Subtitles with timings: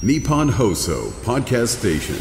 [0.00, 2.14] Nippon Hoso Podcast Station.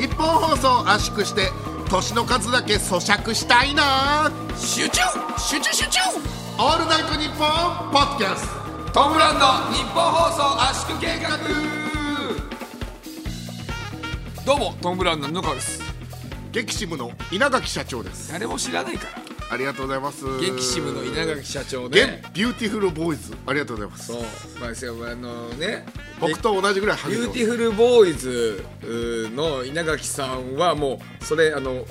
[0.00, 1.50] 日本放送圧縮して
[1.90, 4.32] 年の数だけ咀嚼したいな。
[4.56, 5.02] 集中
[5.36, 6.00] 集中集中。
[6.58, 8.48] オールナイトニッポンポッドキャス
[8.94, 9.08] ト。
[9.08, 11.38] ムブラウンの日本放送圧縮計画。
[14.46, 15.80] どうもトム・ブラウンの布川です。
[15.80, 15.84] ト
[16.52, 18.32] 激シムの稲垣社長です。
[18.32, 19.23] 誰も知らないから
[19.54, 20.24] ありがとうございます。
[20.40, 23.32] ゲキシムの稲垣社長ゲねビューティフルボーイズ。
[23.46, 24.06] ありがとうございます。
[24.08, 24.22] そう
[24.60, 25.86] まああのね
[26.20, 28.64] 僕と同じぐらいハビューティフルボーイズ
[29.36, 31.84] の稲垣さんはもうそれあのうん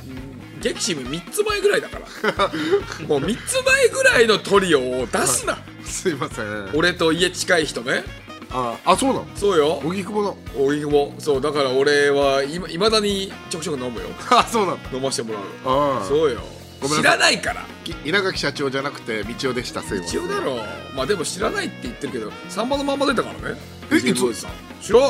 [0.60, 2.06] ゲキシム3つ前ぐらいだから。
[3.08, 5.58] もう3つ前ぐらいのトリオを出すな。
[5.86, 6.70] すいません。
[6.74, 8.04] 俺と家近い人ね。
[8.52, 9.28] ああそうなの？
[9.36, 9.82] そうよ。
[9.84, 10.38] 荻窪の？
[10.58, 14.08] おいもそうだから俺はいま未だにちょくちょく飲むよ。
[14.30, 15.44] あそうなんだ飲ましてもらう。
[15.66, 16.06] ああ。
[16.08, 16.42] そうよ
[16.90, 17.66] 知らないから。
[17.84, 20.54] き稲垣社長じゃなくてみちおでしたすいません一応だろ。
[20.56, 20.58] う
[20.96, 23.60] まあでも知らないって言ってるけどさんまのまんま出たからね。
[23.92, 24.34] えいつ？
[24.34, 24.52] さん。
[24.82, 25.02] 知らん。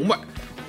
[0.00, 0.18] お前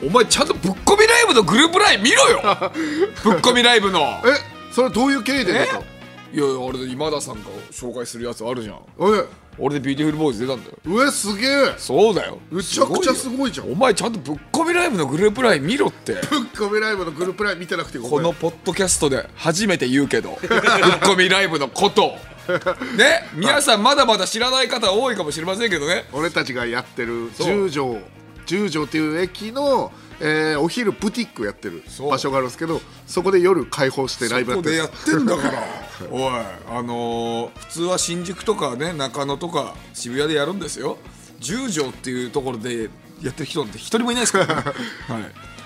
[0.06, 2.42] お前ちゃんとぶっ込みライブのグループライン見ろよ。
[3.23, 4.00] ぶっ込みライブの。
[4.25, 5.84] えそれどういう経緯で出たの？
[6.33, 8.75] いやいやあれで今田さんが紹介するやつあるじゃん。
[9.00, 9.25] え？
[9.59, 10.78] 俺でビューティフルボーイズ出たんだよ。
[10.86, 11.73] うえすげえ。
[11.78, 12.38] そうだよ。
[12.52, 13.72] めちゃくちゃすごいじゃん。
[13.72, 16.14] お前ちゃんとぶっ込みライブのグループライン見ろって。
[16.14, 16.22] ぶっ
[16.53, 18.11] 込みライブのグループライン見てなくてごめん。
[18.11, 22.06] このポッドキャストで初めて言うけど ぶっ込みライブのこと。
[22.06, 22.09] を
[22.97, 23.28] ね？
[23.34, 26.06] 皆さんまだまだ知らない方多いかもしれませんけどね。
[26.14, 27.97] 俺たちがやってる十条。
[28.45, 35.64] 十条っていう駅の、えーお昼ブティックやってる場所があるんですけどそこで夜開放してライブやここでってるやってんだから
[36.12, 36.31] おい
[36.70, 40.98] あのー普通は新宿とかね中野とか渋谷でやるんですよ。
[41.40, 42.90] 十条っていうところで
[43.22, 44.53] やってる人なんて一人もいないですからね。
[44.64, 44.73] はい。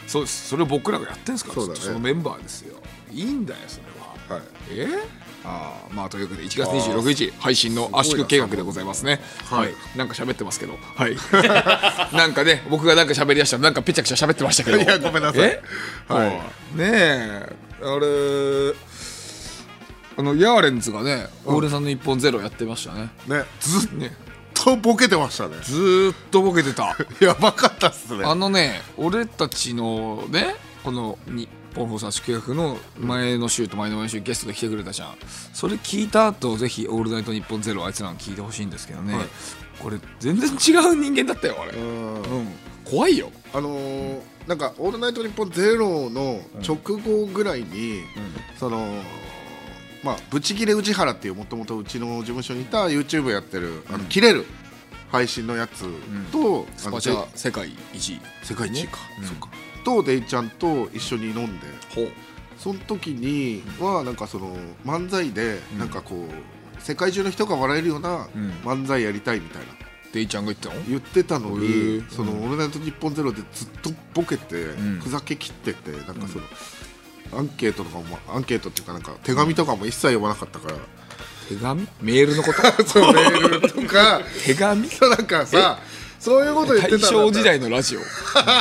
[0.08, 0.50] そうです。
[0.50, 1.76] それを僕らがやってるんですからそね。
[1.80, 2.76] そのメンバーですよ。
[3.12, 4.36] いいんだよそれは。
[4.38, 4.48] はい。
[4.72, 4.88] え？
[5.44, 9.20] あーまあというわけで1月26日配信の圧縮計画でございますね。
[9.50, 10.78] はい、なんか喋ってますけど。
[10.96, 11.18] はい。
[12.16, 14.78] なんかね僕がなんか喋りだしたらなんかぺちゃくちゃ喋ってましたけど。
[14.78, 15.42] いやごめんなさい。
[15.42, 15.62] え？
[16.08, 16.30] はい。
[16.30, 16.42] ね
[16.78, 18.76] えあれ
[20.22, 23.10] あのヤーレンズがね「オールさんの一本ゼロやってましたね。
[23.28, 24.16] ねずっね
[24.54, 25.56] とボケてましたね。
[25.64, 26.96] ずーっとボケてた。
[27.20, 28.24] やばかったっすね。
[28.24, 35.16] あのね俺たちのねこの日本放送圧縮計画の前の週と前の前の週ゲストで来てくれたじゃん。
[35.54, 39.28] それ聞いた後ぜひ「オールナイトニッポンゼロあいつらの聞いてほしいんですけどね、はい。
[39.80, 40.54] これ全然違
[40.86, 42.14] う人間だったよあれうん。
[42.14, 42.48] うん。
[42.86, 43.32] 怖いよ。
[43.56, 48.04] あのーなんか「オールナイトニッポンゼロの直後ぐらいに、
[48.60, 48.86] その
[50.04, 54.46] まあブチギレ宇治原っていうもともとうちの事務所にいた YouTube やってる「あの切れる」
[55.12, 55.84] 配信のやつ
[56.32, 58.14] と、あのスパチャ世界一。
[58.14, 59.26] 位世界一位か、うん。
[59.26, 59.50] そっか。
[59.84, 61.68] とデイちゃんと一緒に飲んで
[62.58, 68.52] その時にはなんかその漫才でなんかこう世界中の人が笑えるようなうん。
[68.64, 69.68] 漫才やりたいみたいな。
[70.14, 70.82] デイちゃんが言ったの？
[70.88, 72.10] 言ってたのへにー。
[72.10, 75.00] その「オールナイトニッポンゼロでずっとボケてん。
[75.02, 76.46] ふざけきっててなんかその
[77.34, 80.76] アンケートとかもアンケートっていうかなんか手紙とかも一切読まなかったから。
[81.50, 81.88] 手紙？
[82.02, 82.62] メールのこと？
[82.88, 84.22] そうメールとか。
[84.46, 84.88] 手紙？
[85.02, 85.80] なんかさ
[86.20, 88.00] そういうこと言って大た正時代のラジオ？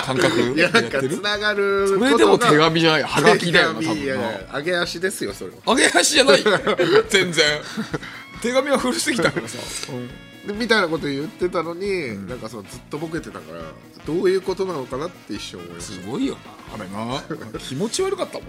[0.04, 0.40] 感覚？
[0.56, 1.16] いやなんかやってる？
[1.18, 3.02] つながるそれでも手紙じゃない？
[3.02, 5.56] はがきだよな多分手紙いやいやな上げ足ですよそれは。
[5.66, 6.42] 揚げ足じゃない？
[7.10, 7.44] 全然。
[8.42, 9.62] 手紙は古すぎたからさ、で
[10.44, 13.60] みたいなこと言ってたのに、なんかそのずっとボケてたから
[14.06, 16.74] どういうことなのかなって一瞬思いましすごいよな。
[16.74, 17.22] あれな。
[17.60, 18.48] 気持ち悪かったもん、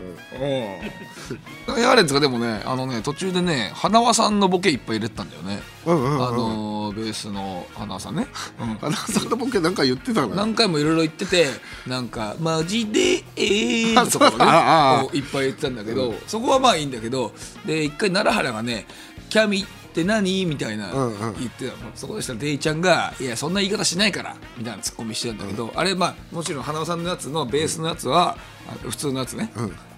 [1.75, 1.96] うん、ヤー。
[1.96, 6.28] レンズがでもねあのね途中でね花輪さんのボケいっぱい入れてたんだよね、たうんうんうん。
[6.28, 8.28] あのーベースの花輪さんね、
[8.59, 8.75] うん。
[8.75, 10.29] 花さんのボケなんか言ってたの？
[10.29, 11.47] よ何回もいろいろ言ってて
[11.88, 17.34] なんか「マジでえー」のところねいっぱい言ってたんだけど、そこはまあいいんだけど
[17.66, 18.88] で一回奈良原がね
[19.29, 20.91] 「キャミって何?」みたいな
[21.38, 28.38] 言ってたの、そこでしたらデイちゃんが「いやそんな言い方しないから」みたいなツッコミしてたんだけど、あれまあもちろん花輪さんのやつのベースのやつは、
[28.68, 29.52] あ普通のやつね、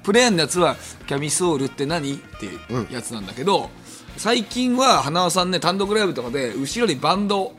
[0.04, 0.76] プレーンのやつは
[1.08, 3.70] 「キャミソールって何?」っていうやつなんだけど、
[4.18, 7.54] 最近は花輪さんね単独ライブとかで後ろにバンド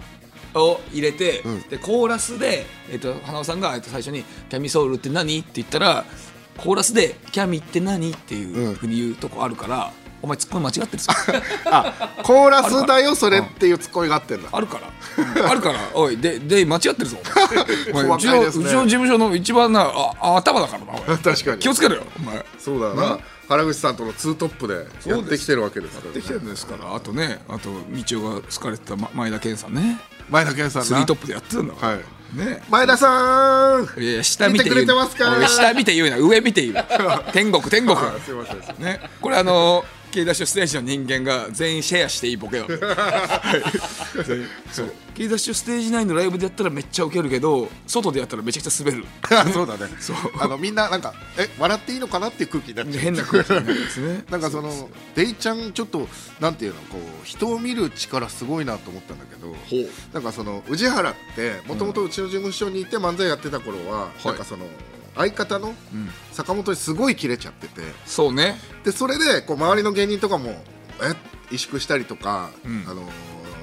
[0.54, 6.04] を入れて、でコーラスで、えっと花尾さんが、えっと、最初に「キャミソールって何?」って言ったら
[6.56, 9.92] コーラスで「キャミって何?」っていうふうに言うとこあるから、
[10.24, 11.12] お前ツッコミ間違ってるぞ。
[11.70, 14.48] あコーラスだよそれっていうツッコミがあってんだ。
[14.50, 14.88] あるから、
[15.18, 15.78] うんあるから。
[15.92, 17.18] おいでで間違ってるぞ。
[17.92, 18.64] お前うち細かいですね。
[18.64, 21.58] のうちの事務所の一番なああ頭だからな 確かに。
[21.58, 22.42] 気をつけろよお前。
[22.58, 23.18] そうだよな
[23.50, 26.94] 原口さんとのツートップでやってきてるわけですから、ね、できてるんですから。
[26.96, 30.00] あとねあと道夫が好かれてたま前田健さんね。
[30.30, 30.86] 前田健さんな。
[30.86, 31.98] スリートップでやってたんだはい。
[32.34, 32.62] ね。
[32.70, 33.86] 前田さん。
[34.02, 35.36] いや下見て言う見てくれてますか？
[35.38, 36.16] おい下見て言うな。
[36.16, 36.82] 上見て言うな。
[37.32, 37.96] 天国天国。
[37.96, 38.84] あすいませんすいません。
[38.84, 39.00] ね。
[39.20, 39.84] これあの
[40.22, 44.24] ダッシュステージの人間が全員シェアしていいボケなの はい。
[44.24, 44.92] 全員そう。
[45.14, 49.04] K ダッシュステージ内のライブでやったらめっちゃウケるけど外でやったらめちゃくちゃ滑る。
[49.52, 49.90] そうだね。
[50.40, 53.02] あのみんななんかえ笑っていいのかなっていう空気になっちゃう。
[53.02, 54.24] 変な空気になるんですね。
[54.30, 56.08] なんかそのデイちゃんちょっと
[56.40, 59.56] なんていうのこう人を見る力すごいなと思ったんだけど
[60.12, 64.66] なんかその宇治原ってもともとうちの事務所にいて漫才やってた頃は、なんかその
[65.16, 65.74] 相方の
[66.32, 67.82] 坂本にすごいキレちゃってて。
[68.06, 68.56] そうね。
[68.84, 70.50] でそれでこう周りの芸人とかも
[71.02, 71.14] え？
[71.54, 72.84] 萎縮したりとか、ん。
[72.88, 73.06] あのー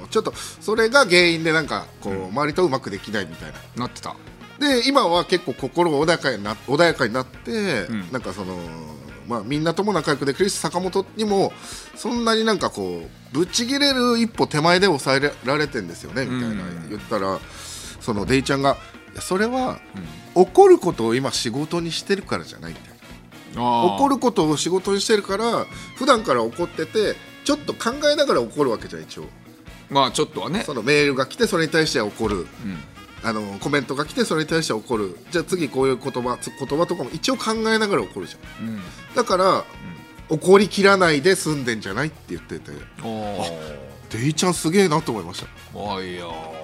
[0.09, 3.85] ちょっとそれが原因でなんかこう、周りとうまくできないみたいな。
[3.85, 4.15] なってた。
[4.59, 8.11] で今は結構心穏やかにな穏やかになって、ん。
[8.11, 8.57] なんかその
[9.27, 11.53] まあみんなとも仲良くできるし坂本にも
[11.95, 13.03] そんなになんかこ
[13.33, 17.39] うぶっちぎれる一歩手前で抑えられてんですよねみたいな言ったら
[18.01, 18.77] そのデイちゃんが
[19.13, 19.79] いやそれは、
[20.35, 22.93] 怒ることを今仕事にしてるからじゃないみたい
[23.55, 25.65] な怒るることを仕事にしてるから
[25.97, 29.25] 普段から怒っててちょっと考えながら怒るわけじゃん一応。
[29.89, 30.63] まあちょっとはね。
[30.63, 32.47] そのメールが来てそれに対しては怒る、
[33.23, 35.17] あのコメントが来てそれに対しては怒る。
[35.31, 38.81] じゃあ次こういう言葉つ言葉とかも一応考えながら怒るじゃん、
[39.15, 39.65] だから、
[40.29, 42.71] 怒りきらないで済んでんじゃないって言ってて。
[43.03, 45.47] おおデイちゃんすげえなと思いました。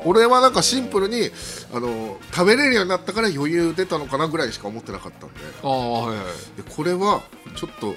[0.06, 1.30] 俺はなんかシンプルに
[1.74, 5.40] あの食べれるようになったから余裕出たのかなぐらいしか思ってなかったんで。
[5.64, 6.62] ああはいはい。
[6.62, 7.24] でこれは
[7.56, 7.96] ちょっと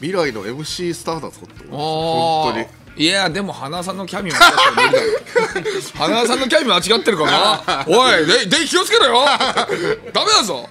[0.00, 2.86] 未来の MC スターだぞって思いましたあ本当に。
[2.98, 5.06] いやでも花さんのキャミ間違ってる無理だろ
[5.94, 7.84] 花さんのキャミ間違ってるかな？
[7.86, 9.24] おいでで気をつけろよ。
[10.12, 10.68] ダメだぞ。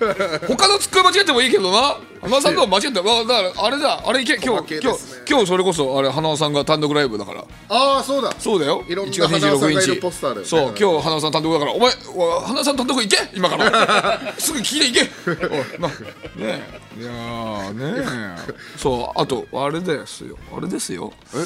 [0.47, 1.97] 他のツッコミ間違ってもいいけどな。
[2.21, 3.03] 花さんのは間違ってる。
[3.03, 4.01] まあだからあれだ。
[4.03, 4.97] あれいけ今日今日
[5.29, 7.45] 今日それこそあれ花さんが単独ライブだから。
[7.69, 8.33] ああそうだ。
[8.39, 8.83] そうだよ。
[8.87, 11.71] いろんな1月花輪さんがいる26ポスターだよねそう今日花さん単独だから。
[11.73, 13.17] お前お花さん単独行け？
[13.35, 14.33] 今から。
[14.39, 15.45] すぐ聞いて行け。
[15.47, 15.93] おいなね
[16.39, 16.99] え。
[16.99, 18.03] いやーね
[18.49, 18.53] え。
[18.77, 20.37] そうあとあれですよ。
[20.55, 21.13] あれですよ。
[21.31, 21.39] ちょ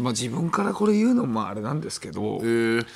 [0.00, 2.44] まあ自分からこれ言うのもあれなんですけどえ。
[2.44, 2.86] ー、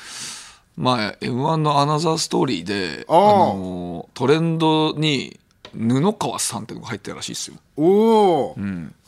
[0.77, 3.19] まあ m 1のアナザーストーリーでああ。
[3.55, 5.39] ーのトレンドに
[5.75, 7.57] 布川さんってのが入ってるらしいですよ。
[7.77, 8.57] おお、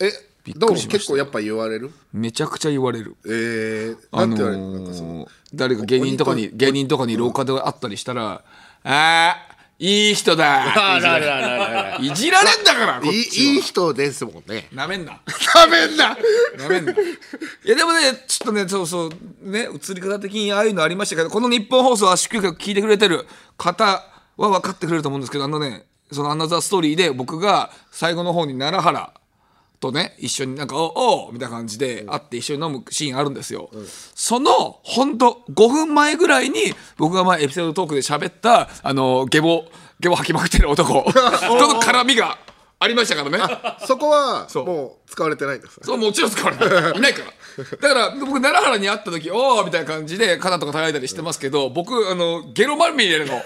[0.00, 0.10] え
[0.44, 1.90] びっどうくりし結構やっぱ言われる？
[2.12, 3.16] めちゃくちゃ言われる。
[3.26, 5.26] えー、あのなんて言われる？
[5.54, 8.42] 誰か芸人とかに芸人とかに廊下で会ったりしたら
[8.84, 9.53] 「あー
[9.84, 13.52] いい人だ」っていじられいじられんだからこっいいちは。
[13.52, 14.66] いい人ですもんね。
[14.72, 15.20] なめんな。
[15.54, 16.16] ダメんだ
[16.56, 16.92] なめんな。
[16.92, 16.96] い
[17.66, 19.10] やでもねちょっとねそうそう
[19.50, 23.26] ね映り方的にああいうのありましたけどこの日本放送は祝曲聞いてくれてる
[23.58, 23.84] 方
[24.38, 29.12] は分かってくれると思うんですけどあのねその「アナザーストーリー」で僕が最後の方に奈良原
[29.84, 33.68] とね一緒になんか「おおうみたいな感じで会って一緒に飲むシーンあるんですよ、
[34.14, 39.66] そのほんと5分前ぐらいに僕が前エピソードトークで喋ったあのゲボ
[40.00, 41.04] ゲボ吐きまくってる男。
[41.12, 42.38] との絡みが
[42.80, 43.76] ありましたからね。
[43.86, 46.98] そこはもう使われてないんですそうもちろん使われない。
[46.98, 47.64] いないから。
[47.64, 53.42] だから僕奈良原に会った時おおみたいな感じで肩とか叩いたりしてますけど僕あのゲロまみれの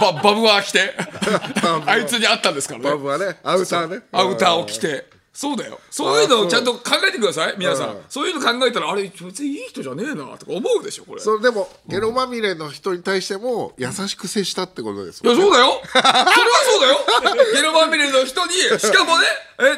[0.00, 0.94] ババブワー着て
[1.86, 2.90] あいつに会ったんですからね。
[2.90, 3.38] バブはね。
[3.42, 4.02] アウターね。
[4.12, 5.09] アウターを着て
[5.40, 5.80] そうだよ。
[5.90, 7.96] そういうのをちゃんと考えてください皆さん。
[8.10, 11.18] そういうの考えたらあれ別にいい人じゃねえなとか思うでしょこれ。
[11.18, 15.44] いそれでもゲロまみれの人に対しても優しく接したってことですやもんね。
[15.46, 15.80] そうだよ。
[15.82, 16.26] それは
[16.62, 17.46] そうだよ。
[17.56, 19.24] ゲロまみれの人にしかもね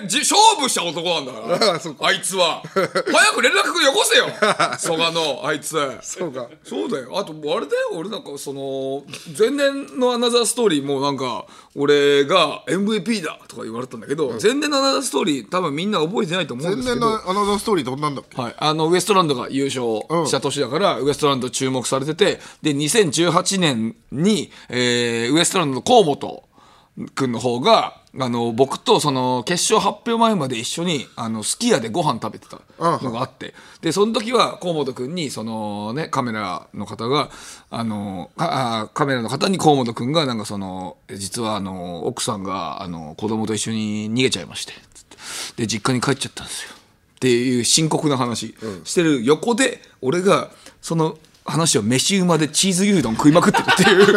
[0.05, 1.75] えじ勝負した男なんだから。
[1.75, 2.07] あそうか。
[2.07, 2.63] あいつは。
[2.65, 2.87] 早
[3.33, 4.27] く連絡よこせよ。
[4.79, 5.77] 蘇我のあいつ。
[6.03, 6.49] そうか。
[6.65, 7.17] そうだよ。
[7.17, 7.91] あとあれだよ。
[7.93, 9.05] 俺なんかその
[9.39, 17.07] 前年のアナザーストーリーもなんか俺が MVP だとか言われたんだけど、前年のアナザーストーリー多分みんな覚えてないと思うんですけど。
[17.07, 18.41] のアナザーストーリーどんなんだっけ？
[18.41, 26.43] はい、あのウエストランドが優勝した年だから、ウエストランド注目されててで2018年に、えーウエストランドの河本
[27.15, 33.55] 君の方があの僕とその決勝発表前まで一緒にあのすき家でご飯食べてたのがあって。
[33.81, 37.31] でその時は河本君にその、ね、カメラの方が
[37.71, 45.02] あのかあカメラの方に河本君がなんかその実はあの奥さんがあの子供と一緒に逃げちゃいましてつって
[45.57, 46.71] で実家に帰っちゃったんですよ。
[46.73, 48.55] っていう深刻な話。
[48.85, 54.17] してる横で俺がその話を飯馬でチーズ牛丼食いまくってるっていう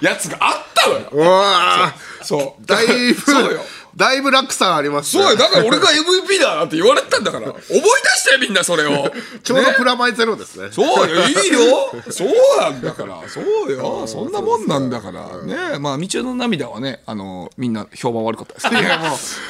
[0.00, 1.08] やつがあったのよ。
[1.12, 2.24] うわー。
[2.24, 2.66] そう。
[2.66, 3.60] だいぶそうよ
[3.96, 5.22] だいぶ落差ありますね。
[5.22, 7.46] そうよだから俺が MVP だなって言われてたんだから。
[7.46, 9.10] 思い出してよみんなそれを。
[9.42, 10.68] ちょうどプラマイゼロですね。
[10.70, 11.26] そうよ。
[11.26, 11.90] いいよ。
[12.10, 12.28] そう
[12.60, 13.22] なんだから。
[13.26, 14.06] そうよ。
[14.06, 15.42] そんなもんなんだから。
[15.42, 15.78] ね。
[15.78, 18.86] まあ道の涙はねあのみんな評判悪かったですね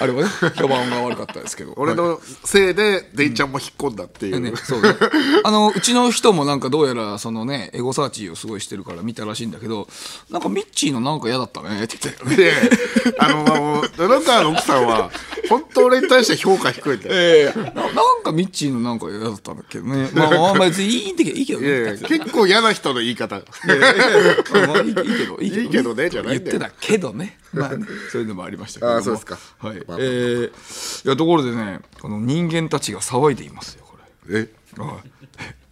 [0.00, 1.74] あれはね評判が悪かったですけど。
[1.76, 4.94] 俺のせいでデイちゃんも引っ込んだっていう、ね、そうね。
[5.42, 9.88] あのうちの人もなんかどうやらそのねエゴサーチをすごいしてるから見たらしいんだけど
[10.30, 12.24] なんかミッチーのなんか嫌だったねって言って。
[12.24, 12.36] ね。
[12.36, 12.52] で
[13.18, 15.10] あの布川母の奥さんは
[15.48, 17.14] 本当俺に対して評価低いんだよ。
[17.14, 17.58] ええ。
[17.58, 20.10] ななんかミッチーのなんか嫌だったんだけどね。
[20.12, 23.36] ま あまあまあ別にいいんだけどいいけどね結構嫌な人の言い方。
[23.36, 25.94] まあまあいいけどいいけど,、いいけど。
[25.94, 27.38] ねじゃない言ってたけどね。
[27.52, 28.98] まあねそういうのもありましたけども。
[28.98, 29.38] あそうですか。
[29.58, 33.96] はい、まあえーいやところでねこの人間たちが騒いでいますよこ
[34.28, 34.40] れ。
[34.40, 34.48] え？
[34.80, 35.10] はい。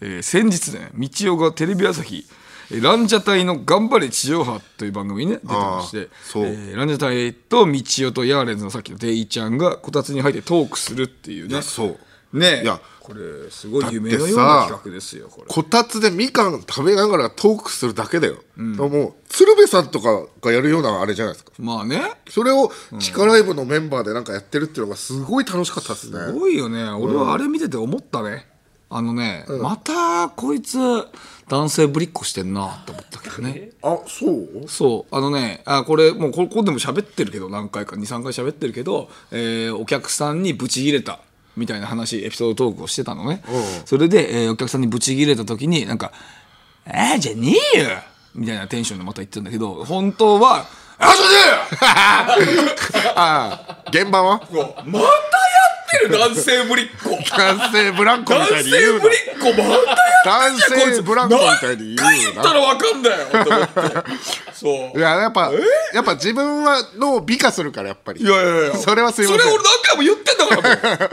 [0.00, 5.98] えー先日ね道夫がテレビ朝日えーランジャタイの「頑張れ地上波」という番組にね出てまして
[6.36, 11.62] えーランジャタイと道夫とヤーレンズのさっきのデイちゃんがこたつに入ってトークするっていうね。
[11.62, 11.98] そう。
[12.38, 15.46] ねいやこれすごい夢のような企画ですよこれ。
[15.46, 21.52] こたつでみかん食べながらトークするだけだよ、もう鶴瓶さんとかがやるようなあれじゃないですか。
[21.58, 22.00] まあね。
[22.30, 26.18] それを地下ライブのメンバーでなんかやってるっていうのがすごい楽しかったですね。
[26.26, 26.82] すごいよね。
[26.88, 28.48] 俺はあれ見てて思ったね。
[28.88, 30.78] あのね、またこいつ
[31.48, 33.70] 男性ぶりっ子してんなって思ったけどね。
[33.82, 34.68] あそう？
[34.68, 35.14] そう。
[35.14, 41.20] あのねあこれもうここでも喋ってるけど何回か23回喋ってるけど、えーお客さんにブチギレた
[41.56, 43.42] みたいな話エピソードトークをしてたのね。
[43.84, 46.12] それで、えーお客さんにブチギレた時になんか
[46.86, 47.88] 「えー、じゃねえよ!」
[48.34, 50.66] みたいなテンションでまた言ってるんだけど本当は
[50.98, 51.32] 「あじゃね
[52.54, 52.72] えよ!
[53.16, 53.84] 」ああ。
[53.90, 54.40] 現場は？
[54.40, 54.80] またやっ
[55.98, 59.76] てる男性ぶりっ子男性ブランコみ男たいに言性ぶりっ子またや
[60.24, 63.74] 男性ブランコみたいに言何言うなったらわかんだよと思って。
[64.52, 64.98] そう。
[64.98, 65.52] いややっぱ
[65.92, 68.20] やっぱ自分はのを美化するからやっぱり。
[68.22, 68.76] いやいやいや。
[68.76, 69.38] それはすいません。
[69.40, 71.08] それ俺何回も言ってんだか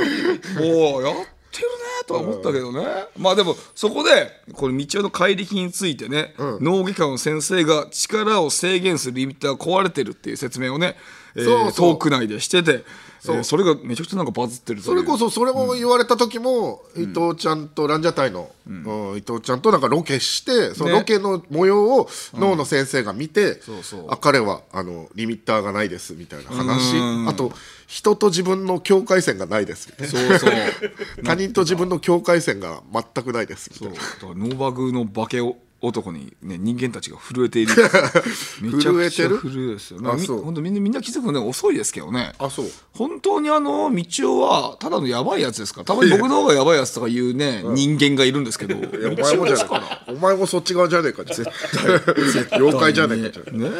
[0.56, 1.16] らもうもうやっ
[1.52, 1.76] てるね
[2.08, 2.86] とは思ったけどね、
[3.18, 10.96] まあでもそこでこれ道夫の怪力についてね、脳外科の先生が力を制限するリミッターが壊れてるっていう説明をね、
[11.36, 11.74] えーそうそう。
[11.74, 12.84] トーク内でしてて
[13.22, 19.18] そ,、えーそれがめちゃくちゃなんかバズってるそれこそそれも言われた時も、伊藤ちゃんとランジャタイの、うん。
[19.18, 21.00] 伊藤ちゃんとなんかロケしてそのね。
[21.00, 24.08] ロケの模様を脳の先生が見て、そうそう。
[24.10, 26.96] あ彼はあのリミッターがないですみたいな話。
[27.30, 27.52] あと
[27.86, 30.40] 人と自分の境界線がないですみたいな。
[30.40, 30.54] そうそう。
[31.24, 34.36] 他人と自分の境界線が全くないですみたいな。
[34.36, 35.42] ノーバグの化け
[35.82, 37.74] 男に、ね、人間たちが震えている。
[38.62, 40.42] めちゃくちゃ震えてる震えですよ、まあ、みあそう。
[40.42, 42.34] ほんとみんなみんな気づくのね遅いですけどね。
[42.38, 42.72] あそう。
[42.94, 45.86] 本当にあの道夫はただのやばいやつですから。
[45.86, 48.76] たまに僕の方がやばいやつとか言うね人間がいるんですけど。
[48.76, 52.62] お前もじゃお前もそっち側じゃねえか絶対。
[52.62, 53.72] 妖怪じゃねえかね。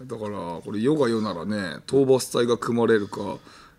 [0.00, 0.04] え。
[0.04, 3.38] だからこれ世が世ならね討伐隊が組まれるか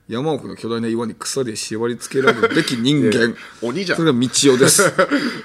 [0.09, 3.33] 山奥の巨大な岩に草で縛り付けられるべき人間。
[3.61, 3.97] 鬼じゃん。
[3.97, 4.93] それが道夫です。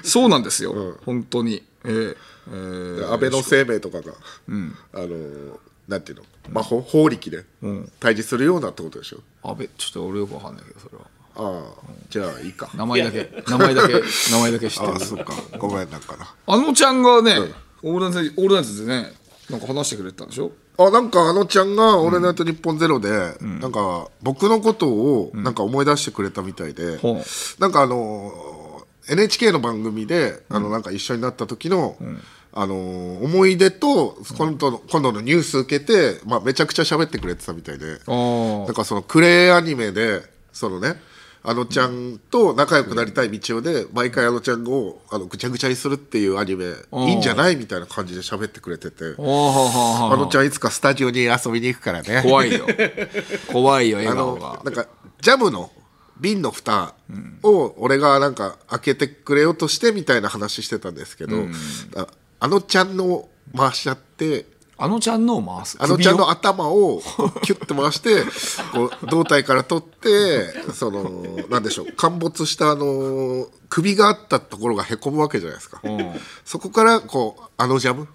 [0.03, 2.15] そうなんですよ、本当にえー
[2.47, 6.23] えー安倍の生命とかが、あのなんていうの？
[6.49, 7.43] 魔法法力で
[7.99, 9.19] 対峙するようなってことでしょ？
[9.47, 11.03] 安倍ちょっと俺よくわかんないけどそれは。
[11.33, 12.69] ああじゃあいいか。
[12.75, 13.93] 名前だけ名前だけ
[14.31, 14.93] 名前だけ知ってる。
[14.93, 15.33] ああそうか。
[15.57, 16.33] ごめんなんかな。
[16.47, 17.35] あのちゃんがね、
[17.83, 19.13] オールナイトオールナイトでね
[19.49, 20.51] なんか話してくれてたんでしょ？
[20.77, 23.09] あなんかあのちゃんが「オールナイトニッポンゼロで、
[23.41, 27.21] なんか僕のことをなんか思い出してくれたみたいで、ほ
[27.59, 28.60] なんかあのー
[29.09, 31.97] NHK の番組で、あのなんか一緒になった時の、
[32.53, 37.99] あのー思い出と今度の今度のニュース受けて、まあ、めちゃくちゃ喋ってくれてたみたいで。
[38.07, 40.95] なんかそのクレイアニメでそのね
[41.43, 49.15] あのちゃんと仲良くなりたい道夫で毎回あのちゃんをあのぐちゃぐちゃにするっていうアニメいいんじゃないみたいな感じで喋ってくれてて。
[49.17, 52.21] あのちゃんいつかスタジオに遊びに行くからね。
[52.21, 52.67] 怖いよ。
[53.51, 54.87] 怖いよ笑あの顔がなんか
[55.21, 55.71] ジャムの
[56.21, 56.93] 瓶の蓋
[57.43, 61.35] を俺がなんか開けてくれようとしてみたいな話してたんですけど、
[61.97, 62.07] あ
[62.39, 64.45] あのちゃんの回しちゃって
[64.77, 65.77] あのちゃんのを回す。
[65.79, 67.01] あのちゃんの頭を
[67.43, 68.23] キュッと回して
[68.71, 71.03] こう胴体から取ってその
[71.49, 75.81] なんでしょう陥没したあの首があったところがへこむわけじゃないですか、
[76.45, 78.07] そこからこうあのジャム？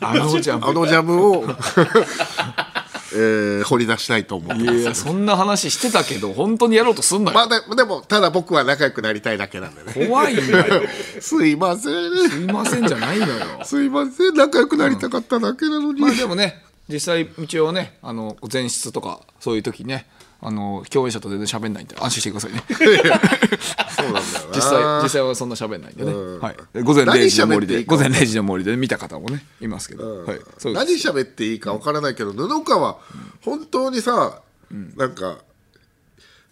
[0.00, 1.44] あのちゃんあのジャムを、
[3.12, 4.78] えー掘り出したいと思ってます。
[4.78, 10.06] いやそんな話してたけど本当にやろうとすんなよ、まあででもただ僕は仲良くなりたいだけなんでね。
[10.06, 10.42] 怖いよ。
[11.20, 12.28] すいません。
[12.30, 13.64] すいませんじゃないのよ。
[13.64, 14.34] すいません。
[14.34, 20.06] 仲良くなりたかっただけなのに、まあでもね実際道夫はねあの前室とかそういう時ね
[20.42, 22.62] あの共演者と全然喋んないんで安心してくださいね。
[22.70, 24.54] そうなんだよな。
[24.54, 30.86] 実際実際はそんな喋んないんでね、はい、で午前0時の森で午前0時の森で見た方もねいますけど、はい、そうです。
[30.86, 32.98] 何喋っていいか分からないけど布川
[33.42, 34.40] 本当にさ、
[34.96, 35.38] なんか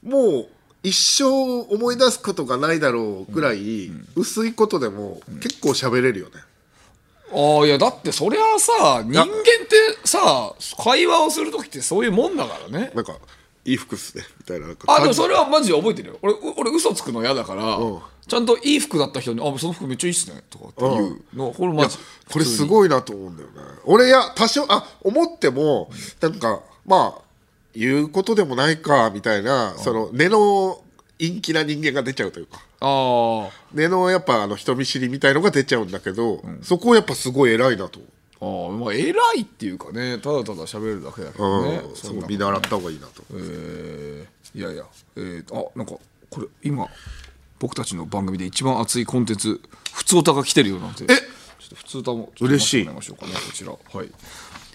[0.02, 0.48] もう
[0.82, 6.34] 一生思い出すことがないだろうぐらい、薄いことでも結構喋れるよね、
[7.32, 12.92] ああいやだってそりゃあさ人間ってさ会話をする時ってそういうもんだからね。
[12.94, 13.16] なんか
[13.68, 14.24] いい服っすね。
[14.38, 16.18] みたいなあでもそれはマジで覚えてるよ。
[16.22, 17.78] 俺俺嘘つくの嫌だから、
[18.26, 21.98] ちゃんといい服だった人に「あその服めっちゃいいっすね」とかっていうのこれマジ
[22.30, 23.54] これすごいなと思うんだよね。
[23.84, 27.22] 俺いや多少あ思ってもなんかまあ
[27.74, 30.80] 言うことでもないかみたいなその根の
[31.18, 32.60] 陰気な人間が出ちゃうというか。
[32.80, 38.02] あ根のやっぱあの人見知りみたいのが出ちゃうんだけど、そこをやっぱすごい偉いなと、あ
[38.40, 41.64] あまあ偉いっていうかねただただ喋るだけだけうん。
[41.64, 44.84] どね、そうん見習った方がいいなと、えーいやいや
[45.16, 45.92] えー、あなんか
[46.30, 46.86] これ今
[47.58, 49.60] 僕たちの番組で一番熱いコンテンツ
[49.92, 51.04] 普通歌が来てるよなんて。
[51.04, 51.06] え？
[51.08, 52.84] ちょっと普通歌も嬉しい。
[52.86, 53.72] ましょうかねこちら。
[53.72, 54.10] はい。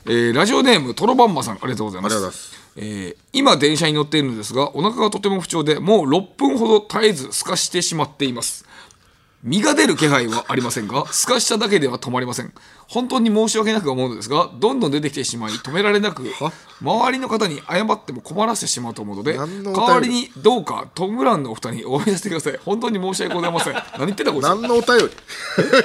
[0.06, 2.16] えーラジオネームトロバンマさんありがとうございます。
[2.16, 2.74] ありがとうございます。
[2.76, 8.66] えー今電車に乗っているのですがお腹がとても不調でもう6分ほど絶えずすかしてしまっています。
[9.44, 12.54] 身が出る気配はありませんがすかしただけでは止まりません
[12.94, 16.24] 本当に申し訳なく思うのですがどんどん出てきてしまい止められなく
[16.82, 22.60] 周りの方に謝っても困らせてしまうと思うので代わりにどうかトム・ブラウンのお二人に応援してください。
[22.64, 23.74] 本当に申し訳ございません。
[23.98, 24.44] 何言ってんだこいつ。
[24.44, 24.98] 何のお便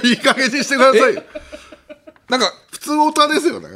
[0.02, 0.10] り？
[0.10, 1.14] いい加減にしてください。
[1.14, 1.22] よ
[2.28, 3.68] なんか普通オタですよね。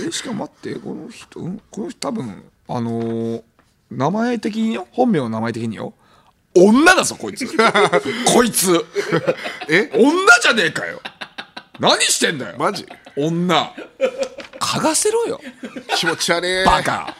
[0.00, 0.10] え？
[0.10, 1.60] しかも待ってこの人うん？
[1.70, 3.42] この人多分あのー
[3.90, 4.86] 名前的によ？
[4.92, 5.94] 本名の名前的によ？
[6.56, 7.46] 女だぞこいつ。
[8.32, 8.84] こいつ。
[9.68, 9.90] え？
[9.94, 11.00] 女じゃねえかよ
[11.80, 12.56] 何してんだよ。
[12.58, 12.86] マジ？
[13.16, 13.74] 女。
[14.60, 15.40] 嗅がせろよ。
[15.96, 16.64] 気持ち悪い。
[16.66, 17.16] バカ。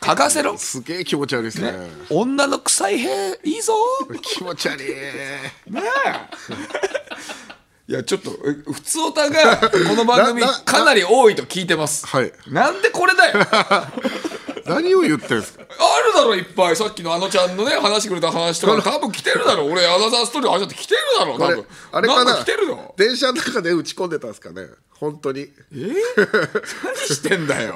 [0.00, 0.56] 嗅がせろ。
[0.56, 1.74] すげえ気持ち悪いですね。
[2.08, 3.08] 女の臭い屁
[3.44, 3.74] いいぞ。
[4.22, 4.84] 気持ち悪い。
[4.86, 4.94] ね
[5.70, 5.82] え。
[7.86, 12.06] いやちょっとえ普通オタがこの番組かなり多いと聞いてます。
[12.06, 12.32] はい。
[12.46, 13.46] なんでこれだよ。
[13.50, 13.92] あ
[14.68, 15.62] 何を言ってんすか？
[15.62, 15.68] る
[16.14, 16.76] だろいっぱい。
[16.76, 18.82] さっきのあのちゃんのね話してくれた話とか。
[18.82, 19.66] 多分来てるだろ。
[19.66, 21.66] 俺アナザーストーリーあれだって来てるだろ多分。
[21.92, 22.94] あれかんな来てるの？
[22.96, 24.66] 電車の中で打ち込んでたんですかね？
[24.90, 25.40] 本当に。
[25.40, 25.48] え？
[25.72, 27.74] 何してんだよ。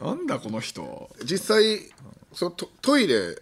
[0.00, 0.08] おい。
[0.08, 1.10] なんだこの人。
[1.24, 1.80] 実際
[2.32, 3.36] そのトトイレ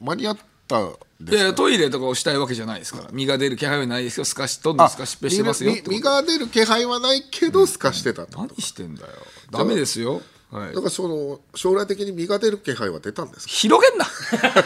[0.00, 3.08] 間に合ったんいやいやトイレとかをしたいわけじゃないですから。
[3.12, 4.24] 身が出る気配はないですよ。
[4.24, 9.08] すかしどんどんすかしっぺしてますよ身身が出る気配はないけどすかしてたと、何してんだよ。
[9.50, 10.74] ダメですよはい。
[10.74, 13.52] だからその将来的に身が出る気配は出たんですか？
[13.52, 14.06] 広げんな。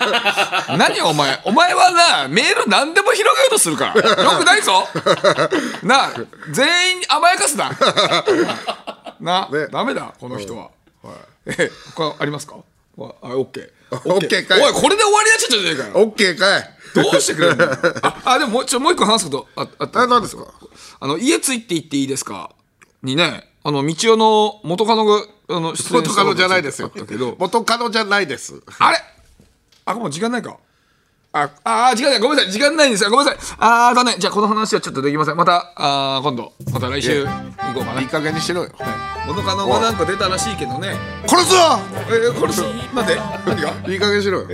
[0.78, 1.40] 何お前。
[1.44, 4.00] お前はなメール何でも広げようとするから。
[4.24, 4.86] よくないぞ。
[5.82, 6.14] なあ
[6.52, 7.70] 全員甘やかすな。
[9.20, 9.68] な、ね。
[9.68, 10.70] ダメだこの人は、
[11.02, 11.12] は
[11.46, 12.56] い、え他ありますか？
[12.96, 13.70] わあオッケー
[14.08, 14.60] オッケーかい。
[14.60, 16.04] おいこれで終わりになっちゃったじゃねえかよ。
[16.06, 16.70] オッケーかい。
[16.94, 17.64] どうしてくれるの？
[18.02, 20.00] ああでももうちょもう一個話すことああった。
[20.02, 20.46] あ何ですか？
[21.00, 22.50] あの家ついて行っていいですか？
[23.02, 26.92] にねあの道夫の元カノがあの出演元カノじゃないですよ
[27.38, 28.98] 元カノじゃないですあれ？
[29.86, 30.56] あ、もう時間ないか。
[31.32, 32.20] あ、あー、時間ない。
[32.20, 32.52] ごめんなさい。
[32.52, 33.10] 時間ないんですよ。
[33.10, 33.56] ごめんなさい。
[33.58, 34.16] あー、だね。
[34.18, 35.36] じゃあこの話はちょっとできません。
[35.36, 36.52] また、あー、今度。
[36.72, 37.30] また来週行
[37.74, 38.00] こうかな。
[38.00, 38.70] いい加減にしろよ
[39.26, 40.96] 元カノがなんか出たらしいけどね。
[41.26, 41.56] 殺すぞ
[42.08, 42.62] えー、これし、
[42.94, 43.20] 待って。
[43.46, 43.92] 何が？
[43.92, 44.48] いい加減にしろよ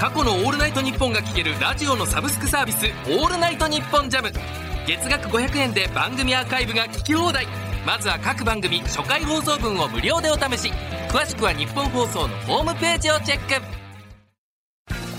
[0.00, 4.32] 過去の「オールナイトニッポン」が聴けるラジオのサブスクサービス「オールナイトニッポンジャム。
[4.86, 7.46] 月額500円で番組アーカイブが聞き放題。
[7.86, 10.72] まずは各番組初回放送分を無料でお試し。
[11.08, 13.64] 詳しくは日本放送のホームページをチェック。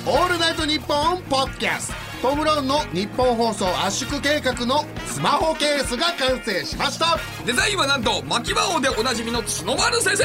[0.05, 2.29] オールナイトニッポンポッドキャスト。
[2.29, 7.17] トム・ブラウンの日本放送圧縮計画のスマホケースが完成しました。
[7.45, 10.23] デザインはなんと、牧場王でおなじみの角丸先生。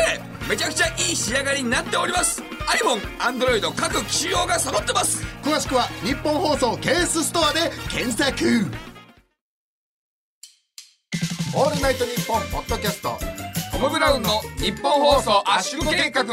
[0.49, 5.25] めちゃくちゃいい仕上がりになっております iPhone、Android 各機種用が揃ってます。
[5.43, 8.45] 詳しくは日本放送ケースストアで検索。
[11.57, 13.17] オールナイトニッポンポッドキャスト。
[13.73, 14.29] トム・ブラウンの
[14.59, 16.25] 日本放送圧縮計画。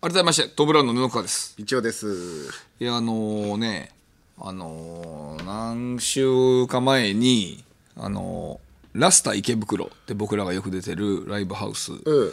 [0.00, 1.54] 改めまして、トム・ブラウンの布川です。
[1.58, 2.48] 一応です。
[2.78, 3.90] いやあのね
[4.38, 7.62] あのー何週か前に
[7.96, 11.92] あのーラスタ池袋って僕らがよく出てるライブハウス。
[11.92, 12.32] うん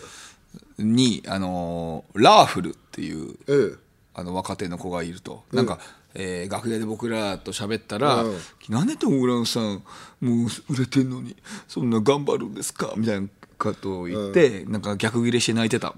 [0.79, 3.79] に、あのーラーフルっていううん
[4.13, 5.79] あの若手の子がいると、なんか、
[6.15, 8.37] えー楽屋で僕らと喋ったら「うん
[8.69, 9.83] なんでトム・ブラウンさん
[10.21, 11.35] もう売れてんのに
[11.67, 13.27] そんな頑張るんですか?」みたいな
[13.59, 15.93] ことを言って、なんか逆ギレして泣いてた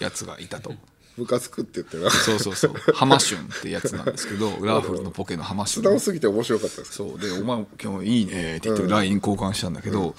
[0.00, 0.74] やつがいたと。
[1.16, 2.72] ムカつくって言ってなそうそうそう。
[2.92, 5.84] ハマシュンってやつなんですけどラーフルのポケのハマシュン。
[5.84, 6.94] 素直すぎて面白かったです。
[6.94, 7.20] そう。
[7.20, 10.16] で「お前今日いいね」って言って LINE 交換したんだけど、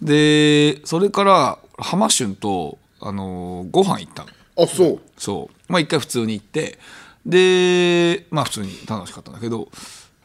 [0.00, 4.30] でそれからハマシュンと、あのーご飯行ったの。
[4.56, 5.00] あそう。
[5.16, 5.72] そう。
[5.72, 6.78] まあ一回普通に行って。
[7.26, 9.68] でまあ普通に楽しかったんだけど。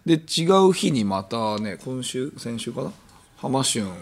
[0.06, 2.92] で違う日にまたね今週先週かな？
[3.38, 3.94] ハマシュン。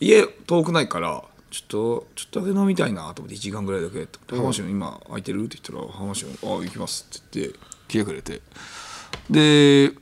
[0.00, 4.18] 家遠くないからちょっとちょっとだけ飲みたいなと思って1時間ぐらいだけって。
[4.34, 8.42] ハマシュン今空いてる?」って言ったら「ハマシュンあ行きます」って言って来てくれて。
[9.30, 9.92] で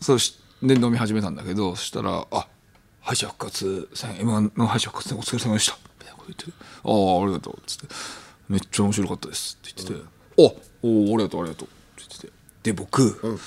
[0.00, 2.48] そして飲み始めたんだけどそしたら「あ
[3.00, 5.76] 敗者復活戦 m 1の敗者復活戦お疲れ様でした」
[6.36, 7.86] 言って「ああありがとう」っつって
[8.48, 10.08] 「めっちゃ面白かったです」って言ってて
[10.82, 12.32] 「おおありがとうありがとう」って言ってて。
[12.62, 13.38] で僕、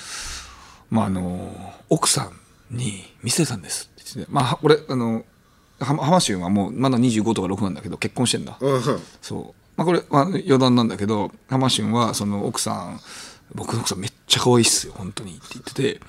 [0.90, 1.54] まああの
[1.88, 3.90] 奥さんに見せたんです。
[3.94, 5.24] って言ってまあ俺あの
[5.78, 8.82] は浜俊はもうまだ25とか6なんだけど結婚してんだ、うん
[9.20, 9.54] そう。
[9.76, 13.00] まあこれは余談なんだけど浜俊はその奥さん
[13.54, 15.32] 僕の奥さんめっちゃ可愛いっすよ本当に。
[15.32, 16.00] って言ってて。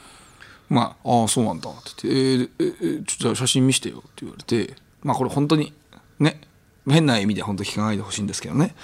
[0.70, 1.70] まあああそうなんだ。
[1.70, 4.00] って言ってえーえーちょっと写真見してよ。
[4.00, 4.76] って言われて。
[5.04, 5.74] まあこれ本当に
[6.20, 6.40] ね
[6.88, 8.76] 変な意味で本当聞かないでほしいんですけどね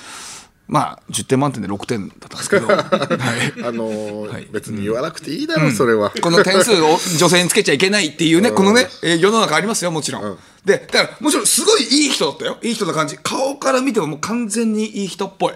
[0.70, 6.12] まあ10点満点で6点だったんですけど、はい、あのーはい別に言わなくていいだろ、それは。
[6.22, 10.38] この点数を女性につけちゃいけないっていうね、 このね、えー世の中ありますよ、もちろん。
[10.66, 12.60] で、だから、もちろんすごいいい人だったよ。
[12.62, 13.18] いい人な感じ。
[13.18, 15.54] 顔から見てももう完全にいい人っぽい。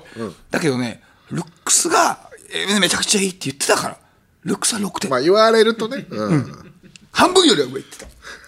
[0.50, 2.18] だけどね、ルックスが、
[2.52, 3.98] えーめちゃくちゃいいって言ってたから。
[4.46, 5.12] ルックスは6点。
[5.12, 6.08] まあ言われるとね。
[6.10, 6.74] うん。
[7.12, 8.08] 半分よりは上言ってた。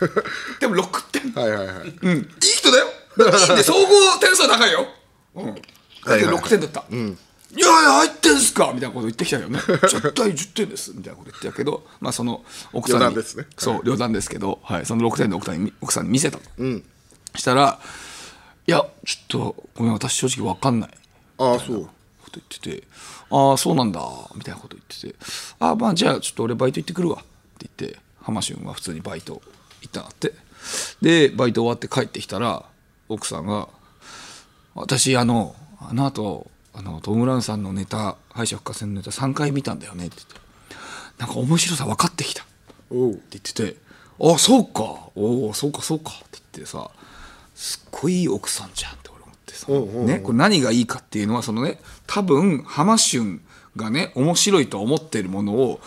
[0.62, 1.32] でも6点。
[1.34, 1.94] はいはいはい。
[2.02, 2.18] うん。
[2.18, 2.88] いい人だよ。
[3.18, 4.88] で、総合点数は高いよ。
[5.36, 5.56] うん。
[5.56, 5.62] だ
[6.20, 6.84] けど6点だった。
[6.92, 8.72] いやいや、入ってんすか？
[8.74, 9.60] みたいなこと言ってきたよね。
[9.60, 10.92] 絶対10点です。
[10.94, 13.06] みたいなこと言ってたけど、まあその奥さんに。
[13.06, 16.82] 余談ですねそう、余談ですけど、はい、その6点で奥さんに奥さんに見せたの。
[17.36, 17.80] したら、
[18.68, 20.90] いや、ちょっと、ごめん、私正直わかんない。
[21.38, 21.90] ああ、そう。
[22.26, 22.88] こと言ってて
[23.30, 24.02] 「ああそうなんだ」
[24.36, 25.16] みたいなこと言ってて
[25.60, 29.42] 「ああまあじゃあちょっと俺バイト行ってくるわ」って言って浜俊は普通にバイト
[29.82, 30.34] 行ったなって
[31.02, 32.64] でバイト終わって帰ってきたら
[33.10, 33.70] 奥さんが
[34.76, 40.36] 「私あのあの後あのトム・ブラウンさんのネタ敗者復活戦のネタ3回見たんだよね」って言って
[41.20, 42.48] 「なんか面白さ分かってきた」って
[42.92, 43.78] 言ってて
[44.20, 45.10] 「あそうか。
[45.16, 46.90] おおそうかそうか」って言ってさ
[47.54, 53.42] すっごいいい奥さんじゃんって俺思ってさ、ね、これ何がいいかっていうのはそのね多分浜俊
[53.78, 55.80] がね面白いと思ってるものを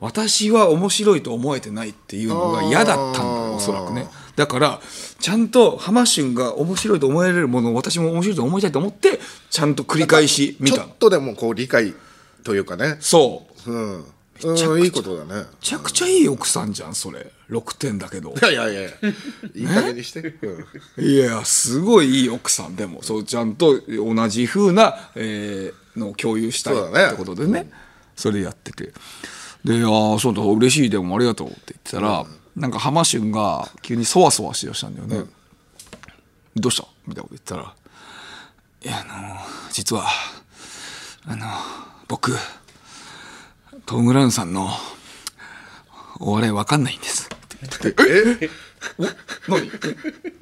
[0.00, 4.80] 私は面白いと思えてないっていうのが嫌だったんだよおそらくねだから
[5.18, 9.20] ちゃんと浜俊が面白いと思えるものを私も面白いと思いたいと思って
[9.50, 11.94] ちゃんと繰り返し見ちょっとでもこう理解
[12.42, 12.96] というかね。
[13.00, 13.72] そう。
[13.72, 14.04] うん。
[14.38, 15.42] ちゃくちゃうん、いいことだね。
[15.42, 17.30] めちゃくちゃいい奥さんじゃんそれ。
[17.48, 18.34] 6点だけど。
[18.34, 18.90] いやいやいや、
[19.54, 20.20] いい加減にして。
[20.98, 22.76] うんいやすごいいい奥さん。
[22.76, 27.06] でもそうちゃんと同じ風な、えーのを共有したいそうだね。
[27.08, 27.70] ってことでね。
[28.16, 28.92] それやってて。
[29.64, 30.90] で「ああそうだ嬉しい。
[30.90, 35.28] でもありがとう」って言ってたら、なんか浜俊が急にそわそわしだしたんだよね、
[36.56, 36.86] どうした？
[37.06, 37.74] みたいなこと言ったら
[38.82, 39.36] 「いやあの
[39.72, 40.06] 実は
[41.26, 41.46] あの
[42.06, 42.32] 僕
[43.86, 44.70] トム・ブラウンさんの
[46.20, 48.02] お笑いわかんないんです」って言って
[48.46, 48.50] 「え？
[48.98, 49.02] お？
[49.50, 49.68] 何？
[49.70, 49.78] ど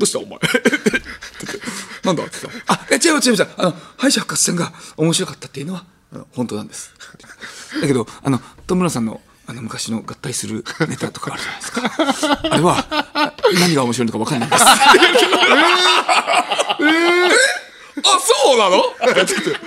[0.00, 0.38] うしたお前？
[2.04, 3.48] なんだって言ったらあえ違う違う違う。
[3.56, 5.84] あの敗者復活戦が面白かったっていうのは
[6.32, 6.92] 本当なんです。
[7.80, 9.20] だけどあの戸村さんの
[9.52, 14.64] あの昔の合体するネタとかあるじゃないですかあれは何が面白いのか分かんないです
[18.04, 18.82] あそうなの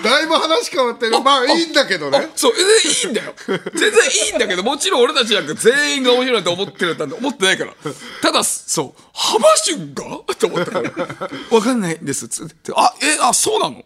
[0.03, 1.21] だいぶ話変わってる。
[1.21, 2.29] まあいいんだけどね。
[2.35, 3.33] そう、全然いいんだよ。
[3.75, 3.91] 全然
[4.27, 7.73] いいんだけど、もちろん俺たちなんか全員が面白いと思ってるなんて思ってないから。
[8.21, 10.03] ただ、そう、浜俊が
[10.37, 10.91] と思ったから。
[11.51, 12.27] わかんないです。
[12.27, 13.85] つって、あ、え、あ、そうなの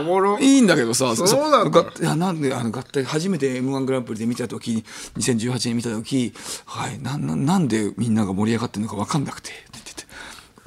[0.00, 0.38] おもろ。
[0.38, 1.82] いいんだけどさ、そうなんだ。
[1.82, 4.84] がいやなんであの合体初めて M1 グランプリで見た時に
[5.16, 6.32] 2018年見た時、
[6.66, 10.04] はい、なななんでみんなが盛り上がってるのか分かんなくてって言ってて。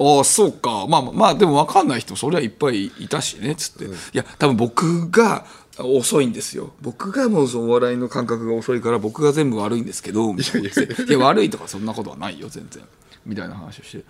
[0.00, 0.86] ああそうか。
[0.88, 5.44] まあまあまあでも分かんない人それはいっぱいいたしねつって、いや多分僕が
[5.78, 6.72] 遅いんですよ。
[6.80, 10.68] 僕がもうそのお笑いの感覚が遅いから僕が全部悪いんですけどみたいな。
[10.68, 10.72] い
[11.10, 12.82] や悪いとかそんなことはないよ全然。
[13.26, 14.04] みたいな話をして、うん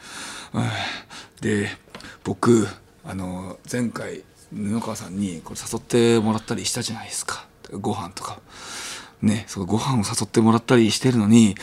[1.40, 1.68] で
[2.24, 2.66] 僕
[3.04, 7.46] あの前回布川さんにこれ誘ってもらったりしたじゃないですか。
[7.72, 8.38] ご飯とか。
[9.22, 11.56] ねそのご飯を誘ってもらったりしてるのに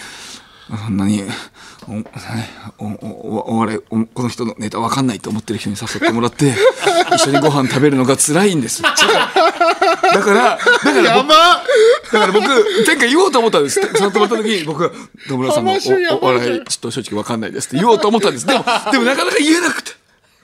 [0.68, 1.22] そんなに
[1.88, 2.06] おね
[2.80, 6.56] おおおおこの人のネタ分かんないと思ってる人に誘ってもらって
[7.16, 8.82] 一緒にご飯食べるのが辛いんです。
[8.82, 9.32] だから
[10.12, 10.64] だからだ
[12.12, 12.48] から僕
[12.88, 13.80] 前回言おうと思ったんです。
[13.80, 14.92] 誘ってもらった時に僕が
[15.30, 15.76] 野村さんのお
[16.24, 18.48] お笑いちょっと正直分かんないですって言おうと思ったんです。
[18.48, 19.92] でもでもなかなか言えなくて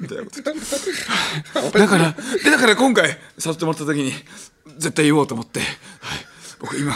[0.02, 1.80] みたいなこと。
[1.80, 4.14] だからで だから今回誘ってもらった時に
[4.78, 5.70] 絶対言おうと思って、はい、
[6.60, 6.96] 僕今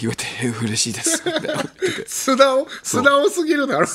[0.00, 0.26] 言えて
[0.62, 1.22] 嬉しいです。
[2.06, 2.68] 素直？
[2.82, 3.86] 素直すぎるだろ。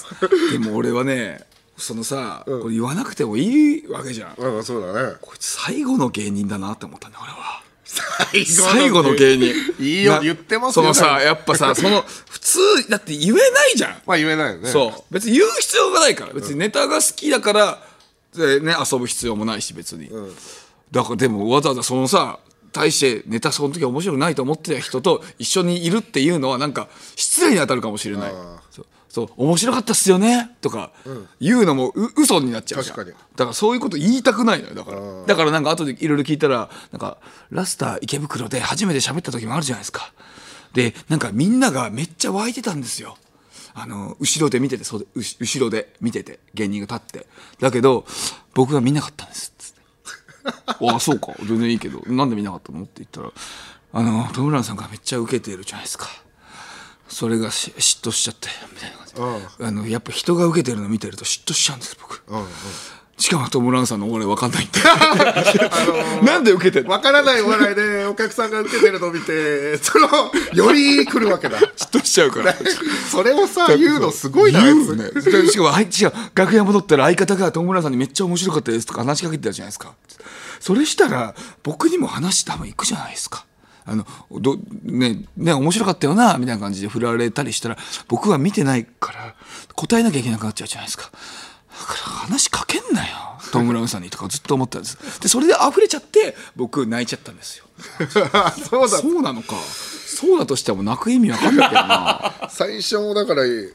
[0.52, 1.46] でも俺はね
[1.78, 4.36] そのさ、これ言わなくてもいいわけじゃん。
[4.36, 5.16] うん、そうだね。
[5.22, 7.62] こいつ最後の芸人だなって思ったんだ俺は。
[7.86, 9.54] 最最後の芸人。
[9.80, 10.84] いいよな言ってますよ。
[10.84, 14.02] そのさやっぱさ その普通だって言えないじゃん。
[14.06, 14.70] まあ言えないよね。
[14.70, 15.14] そう。
[15.14, 16.34] 別に言う必要がないから。
[16.34, 17.87] 別にネタが好きだから、
[18.38, 20.10] でね、遊ぶ必要もないし別に、
[20.92, 22.40] だからでもわざわざそのさ
[22.72, 28.34] 対してネタその時面白くないと思ってた人と一緒にいるっていうのはなんか失礼に当たるかもしれない。
[29.10, 29.30] そう。
[29.36, 30.52] 面白かったっすよね？
[30.62, 30.92] とか
[31.40, 32.98] 言うのもう嘘になっちゃうじゃん。
[32.98, 34.76] だからそういうこと言いたくないのよ。
[34.76, 35.00] だから。
[35.26, 37.18] だからなんか後でいろいろ聞いたらなんか
[37.50, 40.14] ラスター池袋で初めて喋った時もあるじゃないですか。
[40.74, 43.18] でなんかみんながめっちゃ湧いてたんですよ
[43.80, 47.28] あの後ろで見ててそう後ろで見てて芸人が立って。
[47.60, 48.06] だけど
[48.56, 49.82] 僕は見なかったんですっつって。
[50.92, 51.34] ああそうか。
[51.46, 52.02] 全然いいけど。
[52.08, 52.82] なんで見なかったの？
[52.82, 53.32] って言ったら
[53.94, 56.08] あのトム・ブラウンさんがめっちゃ受けてるじゃないですか。
[57.08, 59.14] それがし嫉妬しちゃってみたいな感じ
[59.60, 59.66] で。
[59.66, 62.48] あのやっぱ人が受けてるの見てると嫉妬しちゃうんです僕、しかも
[63.50, 64.80] トム・ブラウンさんの俺分かんないって、
[66.24, 66.92] なんで受けてるの？
[66.92, 70.08] わからない笑いでお客さんが受けてるのを見てその
[70.54, 71.58] より来るわけだ。
[71.58, 72.54] 嫉妬しちゃうから。
[73.10, 75.10] それをさ言うのすごいな言うね。
[75.10, 79.94] でしかもあい違う楽屋戻ったら相方がトム・ブラウンさんにめっちゃ面白かったですとか話しかけてたじゃないですか。
[80.60, 83.46] それしたら僕にも話多分行くじゃないですか。
[83.90, 87.78] あのどねね面白かったよなみたいな感じで振られたりしたら
[88.10, 89.34] 僕は見てないから
[89.76, 91.06] 答えなきゃいけなくなっちゃうじゃないですか。
[91.06, 91.10] だ
[91.86, 93.16] から話かけんなよ。
[93.52, 95.22] トム・ブラウンさんにとかずっと思ったんです。
[95.22, 97.66] でそれで溢れちゃって僕泣いちゃったんですよ。
[98.70, 98.98] そうだ。
[98.98, 99.56] そうなのか。
[99.56, 102.34] そうだとしても泣く意味わかんないけどな。
[102.50, 103.72] 最初だからい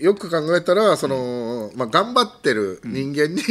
[0.00, 3.42] よく考えたらその、まあ、頑張ってる人間に、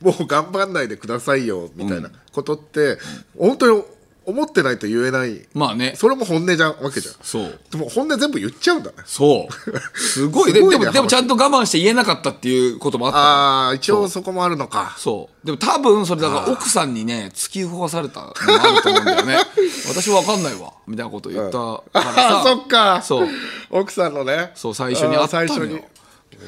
[0.00, 2.98] もう頑張んないでくださいよみたいなことって、
[3.38, 3.84] 本当に
[4.30, 9.98] 思ってないと言えないまあねそれも本音じゃんわけじゃんそうでも本音全部言っちゃうんだねそう。
[9.98, 10.52] すごい。
[10.52, 15.46] ねででも、でもちゃんと我慢して言えなかったっていうこともあったのああ一応そこもあるのかそう。
[15.46, 19.38] でも多分それだから奥さんにね、突き動かされたのもあると思うんだよね。
[19.88, 20.72] 私わかんないわ。
[20.86, 22.40] みたいなこと言ったからさ。
[22.40, 23.28] あそっかそう。
[23.70, 25.84] 奥さんのねそう、最初に会ったのあー最初によ。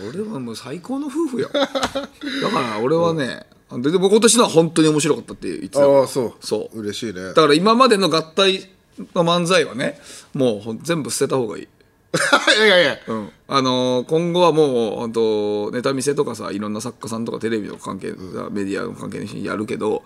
[0.09, 1.51] 俺はもう最高の夫婦よ。
[1.53, 3.47] だから俺はね、
[3.81, 6.35] ででも今年のは本当に面白かったって言ってたああそう。
[6.41, 6.81] そう。
[6.81, 7.23] 嬉しいね。
[7.23, 8.69] だから今までの合体
[9.15, 9.99] の漫才はね、
[10.35, 11.63] もうほん全部捨てた方がいい。
[12.57, 12.99] いやいやいや。
[13.09, 18.09] うん、あのー今後はもう本当ネタ見せとかさいろんな作家さんとかテレビの関係、
[18.51, 20.03] メディアの関係の人にやるけど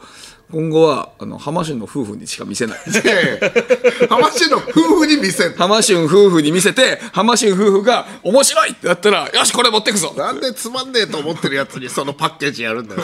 [0.51, 2.79] 今後はあの浜春の夫婦にしか見せない。
[4.09, 5.57] 浜市の夫婦に見せんの？
[5.57, 10.15] 浜春夫婦に見せて浜春夫婦が面白いってなったらよしこれ持ってくぞ。
[10.17, 13.03] なんでつまんねえと思ってるやつにそのパッケージやるんだよ。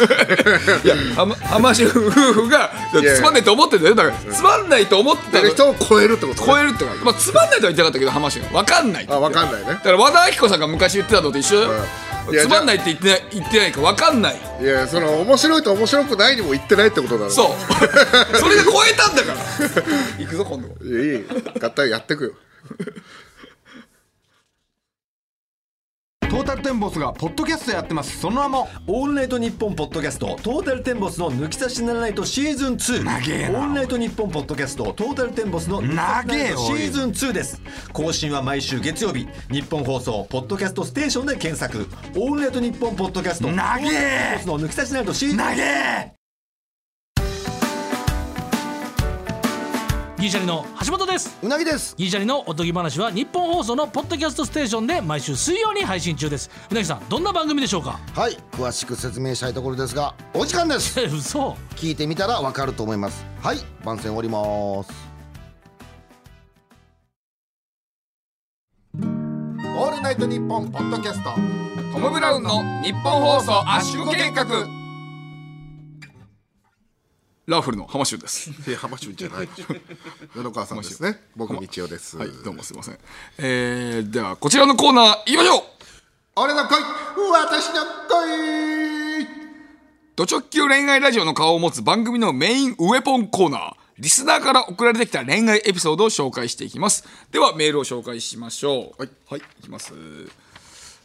[0.85, 3.94] いや浜浜春夫婦がつまんないと思ってたよ。
[3.94, 6.46] だからつまんないと思ってた人を超えるってことね。
[6.46, 9.66] 超えるってか、まあ、つまんないとは言ってなかったけど浜春わかんないあわかんないね。
[9.66, 11.71] だから和田アキ子さんが昔言ってたのと一緒よ、
[12.31, 14.40] いやつまんないって言ってない言ってないか分かんない。
[14.62, 17.31] いやその面白いと面白くないにも言ってないってことだろ。
[17.31, 17.49] そう。
[18.38, 19.38] それで超えたんだから。
[20.18, 20.85] 行くぞ今度。
[20.87, 21.25] いやいい。
[21.61, 22.33] 合体やってくよ
[26.33, 28.18] トータルテンボスがポッドキャストやってます。
[28.18, 37.61] その名もオールナイトニッポンポッドキャストトータルテンボスの抜き差しならないとシーズン2長えなオールナイトニッポンポッドキャストトータルテンボスの抜き差しならないとシーズン2です。
[37.92, 39.29] 更新は毎週月曜日。
[39.51, 41.87] 日本放送ポッドキャストステーションで検索。
[42.16, 43.83] オールナイトニッポンポッドキャスト長え。
[43.83, 46.21] トータルテンボスの抜き差しならないとシーズン投げ
[50.22, 51.37] ギリシャリの橋本です。
[51.42, 51.96] うなぎです。
[51.98, 56.48] ギリシャリのおとぎ話は日本放送のポッドキャストステーションで毎週水曜に配信中です。
[56.70, 57.98] うなぎさんどんな番組でしょうか？
[58.14, 58.38] はい。
[58.52, 61.00] 詳しく説明したいところですがお時間です。
[61.00, 61.56] え 嘘。
[61.74, 63.24] 聞いてみたらわかると思います。
[63.42, 63.58] はい。
[63.85, 64.92] 番宣終わります。
[69.74, 71.30] オールナイトニッポンポッドキャスト。
[71.92, 74.44] トム・ブラウンの日本放送圧縮計画
[77.46, 78.52] ラッフルの浜春です。
[78.76, 79.48] 浜春じゃない。
[80.31, 81.20] 布川さんですね。
[81.35, 82.16] 僕道夫です。
[82.16, 82.98] はいどうもすいません。
[83.38, 85.62] えー、ではこちらのコーナー行きましょう。
[86.37, 86.78] 俺の恋
[87.33, 89.26] 私の恋
[90.14, 93.74] ド直球恋愛ラジオの顔を持つ番組のメインウェポンコーナー。
[93.98, 97.05] リスナーから送られてきた恋愛エピソードを紹介していきます。
[97.33, 99.02] ではメールを紹介しましょう。
[99.02, 99.92] はい、はい、いきます。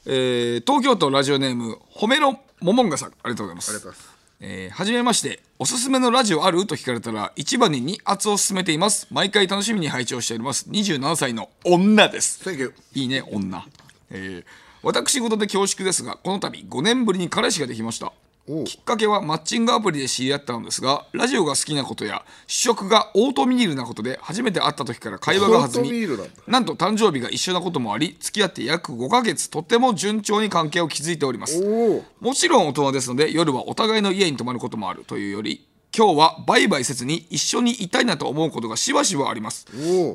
[0.06, 3.10] えー、東京都ラジオネーム褒めのももんがさん。
[3.10, 3.71] ありがとうございます。
[3.71, 6.67] ありがとうございますえーはじめましておすすめのラジオある？
[6.67, 9.08] と聞かれたら一番に2圧を勧めています。
[9.10, 10.69] 毎回楽しみに拝聴しております。
[10.69, 12.47] 27歳の女です。
[12.47, 13.65] Thank you いいね女、
[14.12, 18.13] えー私事で恐縮ですがこの度5年ぶりに彼氏ができました
[18.65, 25.91] きっかけはマッチングアプリで知り合ったのですがラジオが好きなことや主食がオートミールなことで初めて会った時から会話が弾み
[26.47, 31.62] なんと誕生日が一緒なこともあり付き合って約5ヶ月とても順調に関係を築いております。
[32.21, 39.65] もちろん大人ですので夜はお互いの家に泊まることもあるというより今日はバイバイせずに一緒にいたいなと思うことがしばしばあります。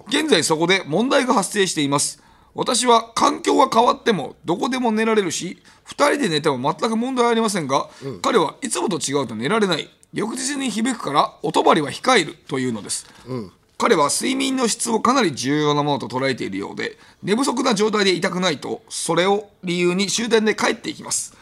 [0.09, 2.23] 現在そこで問題が発生しています
[2.55, 7.89] 私は環境が変わってもどこでも寝られるし2人で寝ても全く問題ありませんが、
[8.21, 9.89] 彼はいつもと違うと寝られない。
[10.13, 13.07] 翌日に響くからお泊まりは控えるというのです、
[13.83, 21.35] 彼は睡眠の質をかなり重要なものと捉えているようで寝不足な状態でいたくないとそれを理由に終電で帰っていきます、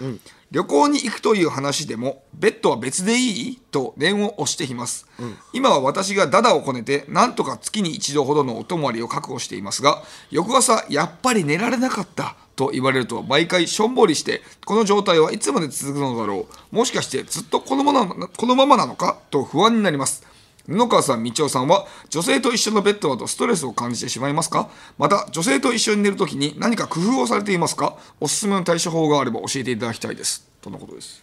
[0.51, 5.07] 旅行に行くという話でもベッドは別でいいと念を押しています、
[5.53, 16.75] 今は私がダダをこねてなんとか月に一度ほどのお泊まりを確保していますが翌朝やっぱり寝られなかったと言われると毎回しょんぼりしてこの状態はいつまで続くのだろう。
[16.75, 20.30] もしかしてずっとこのままこのままなのかと不安になります
[20.67, 24.69] 布川さん、道夫さんは女性と一緒のベッドだとストレスを感じてしまいますか？
[24.99, 27.97] また女性と一緒に寝るときに何か工夫をされていますか？
[28.21, 30.47] おすすめの対処法があれば教えていただきたいです。
[30.61, 31.23] とのことです。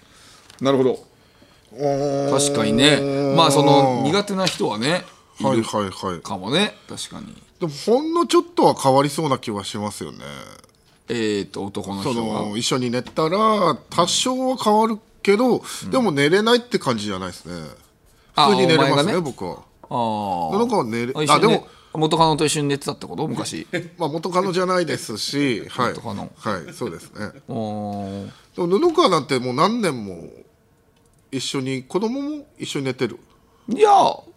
[0.62, 1.00] なるほど。
[2.32, 3.00] 確かにね。
[3.36, 5.04] まあその苦手な人はね
[5.40, 6.22] はいはいはい。
[6.22, 6.74] かもね。
[6.90, 7.36] 確かに。
[7.60, 10.20] でもほんのちょっとは変わりそうな気はしますよね。
[11.10, 17.54] えー、と男のそ人がの一緒に寝たら多少は変わるけど、でも寝れないって感じじゃないですね。
[17.54, 17.87] あ
[18.46, 19.20] 普通に寝れますねね。
[19.22, 19.64] 僕は。
[19.90, 23.28] あなんか寝れあでも元カノと一緒に寝てたってこと？
[23.28, 23.66] 昔。
[23.98, 25.94] まあ元カノじゃないですし はい。
[25.94, 26.32] 元カノ。
[26.36, 27.32] はいそうですね。
[27.48, 30.30] でも布川なんてもう何年も
[31.32, 33.20] 一緒に子供も一緒に寝てる？
[33.70, 33.90] いや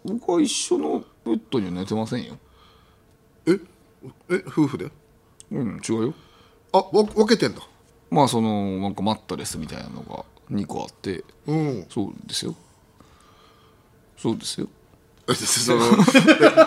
[0.03, 2.37] 僕は一緒のベッドには寝てませんよ。
[3.45, 3.59] え？
[4.29, 4.91] え夫婦で？
[5.51, 6.13] うん違うよ。
[6.73, 7.61] あわ分けてんだ。
[8.09, 11.23] まあそのなんかマットレスみたいなのが2個あって。
[11.45, 11.85] うん。
[11.89, 12.55] そうですよ
[14.21, 14.67] そうですよ。
[15.29, 15.89] えそのえ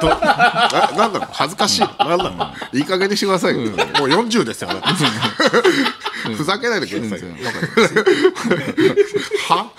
[0.00, 1.80] ど ななんだろう恥ずかしい。
[1.80, 2.30] なんだろ
[2.72, 2.76] う。
[2.76, 3.72] いい加減にしてくださいよ、もう
[4.08, 4.80] 40ですよね
[6.36, 7.34] ふざけないでくださいよ。
[9.48, 9.70] は？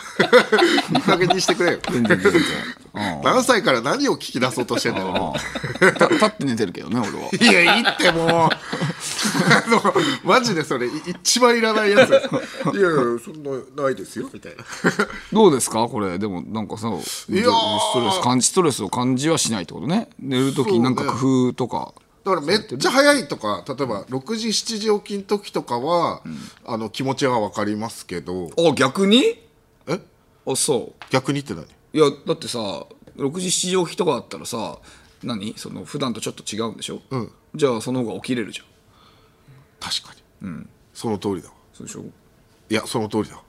[0.93, 1.79] いい加減にしてくれよ。
[3.23, 5.33] 何歳から何を聞き出そうとしてんだよ。
[6.11, 7.29] 立って寝てるけどね俺は。
[7.33, 8.55] いやいいってもう
[10.23, 12.09] マジでそれい一番いらないやつ。
[12.11, 14.63] いやいやそんなないですよみたいな。
[15.31, 15.87] どうですか？
[15.87, 16.17] これ。
[16.19, 20.09] でもなんかさストレス感じストレスを感じはしないってことね。
[20.19, 21.93] 寝る時になんか工夫とか。
[22.23, 26.23] だからめっちゃ早いとか例えば6時7時起きの時とかは、
[26.65, 28.49] あの気持ちは分かりますけど。
[28.57, 29.39] あ逆に？
[29.87, 29.99] え？
[30.47, 31.03] あそう。
[31.11, 31.65] 逆にって何？
[31.65, 31.67] い
[31.99, 32.59] やだってさ
[33.17, 34.79] 6時7時起きとかだったらさ
[35.23, 35.53] 何？
[35.57, 37.31] その普段とちょっと違うんでしょ、うん。
[37.53, 38.65] じゃあその方が起きれるじゃん
[39.79, 41.53] 確かに、その通りだわ。
[41.73, 42.03] そうでしょ？
[42.69, 43.39] いやその通りだ、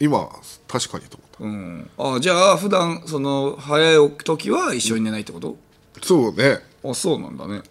[0.00, 0.28] 今
[0.68, 1.90] 確かにと思っうん。
[2.16, 5.56] あじゃあ普段その早い起き時は一緒に寝ないってこと、
[6.00, 6.58] たそうね。
[6.84, 7.62] あそうなんだね。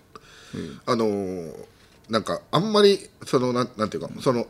[0.85, 1.53] あのー
[2.09, 4.45] なんかあんまりそのなんなんていうかその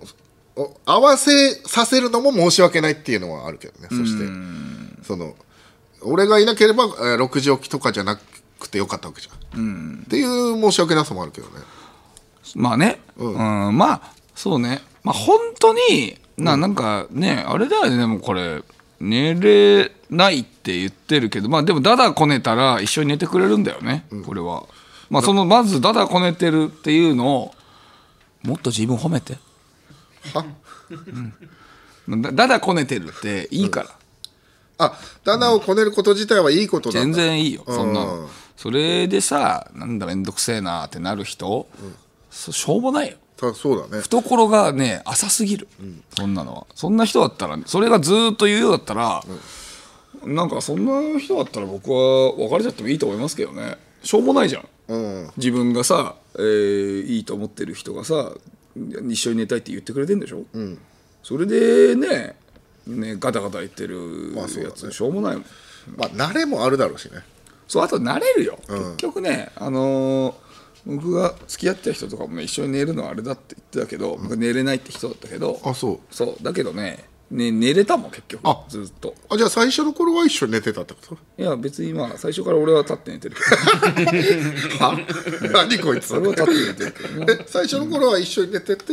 [0.57, 3.87] お合わせさせるのも申し訳ないっていうのはあるけどね。
[3.89, 4.25] そして
[5.03, 5.35] その
[6.01, 8.17] 俺がいなければ、えー6時起きとかじゃな
[8.59, 11.53] くてよかったわけじゃん、っていう申し訳なさもあるけどね
[12.55, 13.77] まあね、うん。
[13.77, 14.01] まあ
[14.35, 14.81] そうね。
[15.03, 17.97] まあ本当にななんかねあれだよね。
[17.97, 18.61] でもこれ
[18.99, 24.63] 寝れないって言ってるけどまあでもダダこねたら一緒に寝てくれるんだよね、これは。
[25.09, 27.55] まあそのまずダダこねてるっていうのを
[28.43, 29.37] もっと自分褒めて。
[30.33, 30.45] は？
[32.07, 32.21] うん。
[32.21, 33.89] だダダこねてるっていいから、
[34.77, 36.99] あ棚をこねること自体はいいことだ。
[36.99, 38.05] 全然いいよそんな
[38.55, 42.04] それでさなんだめんどくせえなってなる人、そ
[42.35, 43.17] しょうもないよ。
[43.37, 44.01] たそうだね。
[44.01, 45.67] 懐がね浅すぎる、
[46.17, 46.67] そんなのは。
[46.75, 49.23] そんな人だったらそれがずーっと言うようだったら、
[50.23, 53.77] なんかそんな人だったら僕は別れちゃってもいいと思いますけどね。
[54.03, 54.67] しょうもないじゃん。
[54.87, 55.31] うん。
[55.37, 58.31] 自分がさ、えーいいと思ってる人がさ
[58.75, 60.43] 一緒に寝たいって言ってくれてんでしょ、
[61.23, 62.35] それでね
[62.87, 64.65] ねガタガタ言ってるまあそうだね。
[64.67, 65.45] やつ、しょうもないもん。
[65.97, 67.19] まあ慣れもあるだろうしね。
[67.67, 70.33] そうあと慣れるよ、結局ねあのー
[70.85, 75.99] 僕が付き合ってた人とかもね一緒に寝るのはあれだって言ってたけど、僕寝れないって人だったけどあそう。
[76.13, 78.63] そうだけどねね寝れたもん結局あ。
[78.69, 79.15] ずっと。
[79.29, 81.17] あじゃあ最初の頃は一緒に寝てたってこと？
[81.41, 83.41] いや別にまあ最初から俺は立って寝てるけ
[84.77, 84.85] ど。
[84.85, 84.97] は
[85.53, 86.15] 何こいつ。
[86.15, 87.33] 俺は立って寝てるけどね。
[87.41, 88.83] え最初の頃は一緒に寝てて、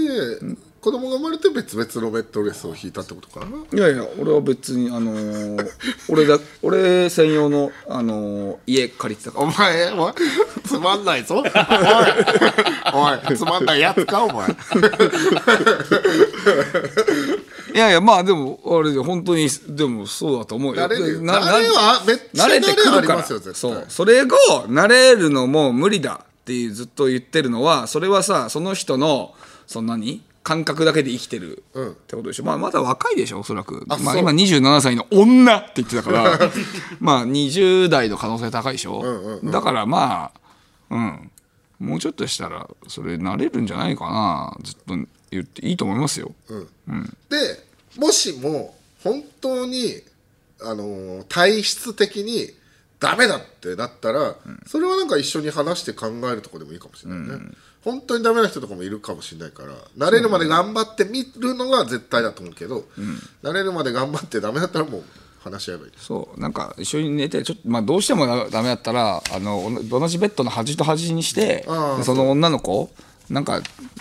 [0.83, 3.57] 子供が生まれて別々のベッドレスを引いたってことかな？
[3.73, 5.69] いやいや俺は別にあのー
[6.11, 9.47] 俺だ俺専用の、あのー家借りてたから。
[9.47, 10.13] お前お前
[10.67, 11.37] つまんないぞ。
[11.39, 11.51] おい。
[13.29, 14.49] おいつまんないやつかお前。
[17.75, 20.83] いやいやまあでもあれで本当にでもそうだと思うよ。
[20.83, 21.21] 慣れるよ。
[21.23, 23.01] な慣れはめっちゃ慣れてくるから。
[23.03, 23.55] りますよ絶対。
[23.55, 23.85] そう。
[23.89, 29.33] それを慣れるのも無理だっていうずっと言ってるのはそれはさその人の
[29.69, 30.23] そんなに？
[30.43, 31.91] 感覚だけで生きてるうん。
[31.93, 33.85] ってことでしょ、まあ、まだ若いでしょおそらく。
[33.87, 36.39] まあ、今27歳の女って言ってたから。
[37.01, 40.41] まあ20代の可能性高いでしょ、だからまあ
[40.91, 41.31] うん。
[41.79, 44.57] もうちょっとしたらそれ慣れるんじゃないかな。
[44.63, 44.95] ずっと
[45.31, 46.33] 言っていいと思いますよ、
[47.29, 47.65] で
[47.99, 50.03] もしも本当に
[50.61, 52.51] あのー体質的に
[53.03, 54.37] ダメだってなったら、
[54.67, 57.45] それはなんか一緒に話して考えるとこでもいいかもしれないね、
[57.85, 62.85] 本当にダメな人とかもいるかもしれないから慣れるまで頑張ってみるのが絶対だと思うけど、
[63.43, 65.05] 慣れるまで頑張ってダメだったらもう
[65.41, 65.93] 話し合えばいい。
[65.97, 66.41] そう。
[66.41, 71.65] なんか一緒に寝てちょっと、まあ、どうしてもダダメだったらあのお同じベッドの端と端にして
[72.05, 72.91] その女の子
[73.29, 73.61] なんか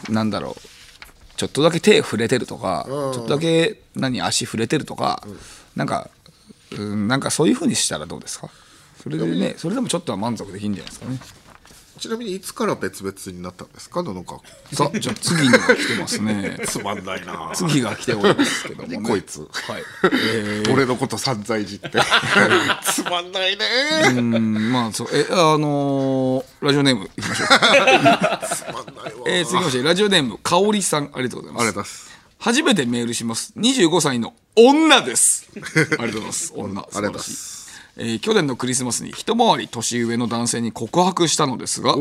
[0.09, 0.61] なんだろう。
[1.37, 5.25] ちょっとだけ手触れてるとかちょっとだけ何足触れてるとか、
[5.75, 6.11] なんか
[6.77, 8.49] うんなんかそういうふうにしたらどうですか？
[9.01, 11.19] それでねそれでもちょっとは満足できるんじゃないですかね。
[11.99, 14.01] ちなみにいつから別々になったんですか？
[14.01, 16.59] 野々川君さあじゃあ次のが来てますね。
[16.65, 17.51] つまんないな。
[17.53, 19.41] 次が来ておりますけども、ね、 こいつ。
[19.41, 21.91] はい、え ー俺のこと散々いじって。
[22.91, 23.65] つまんないね。
[24.17, 25.09] うんまあそう。
[25.13, 27.47] えあのーラジオネームいきましょう。
[27.49, 29.23] かつまんないわ。
[29.27, 31.61] えー、続きましてラジオネームかおりさんありがとうございます。
[31.61, 32.11] ありがとうございます。
[32.39, 33.53] 初めてメールします。
[33.57, 35.47] 25歳の女です。
[35.55, 36.53] ありがとうございます。
[36.55, 36.81] 女。
[36.81, 37.60] ありがとうございます
[37.97, 41.95] えー去年のクリスマスに一回り年上の男性に告白したのですが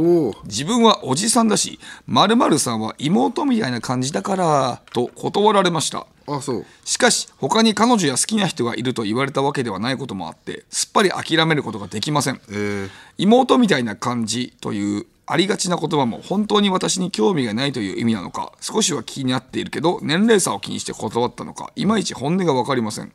[0.44, 6.06] 自分はおじさんだし〇〇さんは妹みたいな感じだからと断られました。
[6.26, 6.66] あそう。
[6.84, 12.40] しかし他に彼女や好きな人がいると言われたわけではないこともあってすっぱり諦めることができません。
[12.50, 23.12] えー、妹みたいな感じというありがちな言葉も本当に私に興味がないという意味なのか少しは気になっているけど年齢差を気にして断ったのかいまいち本音が分かりません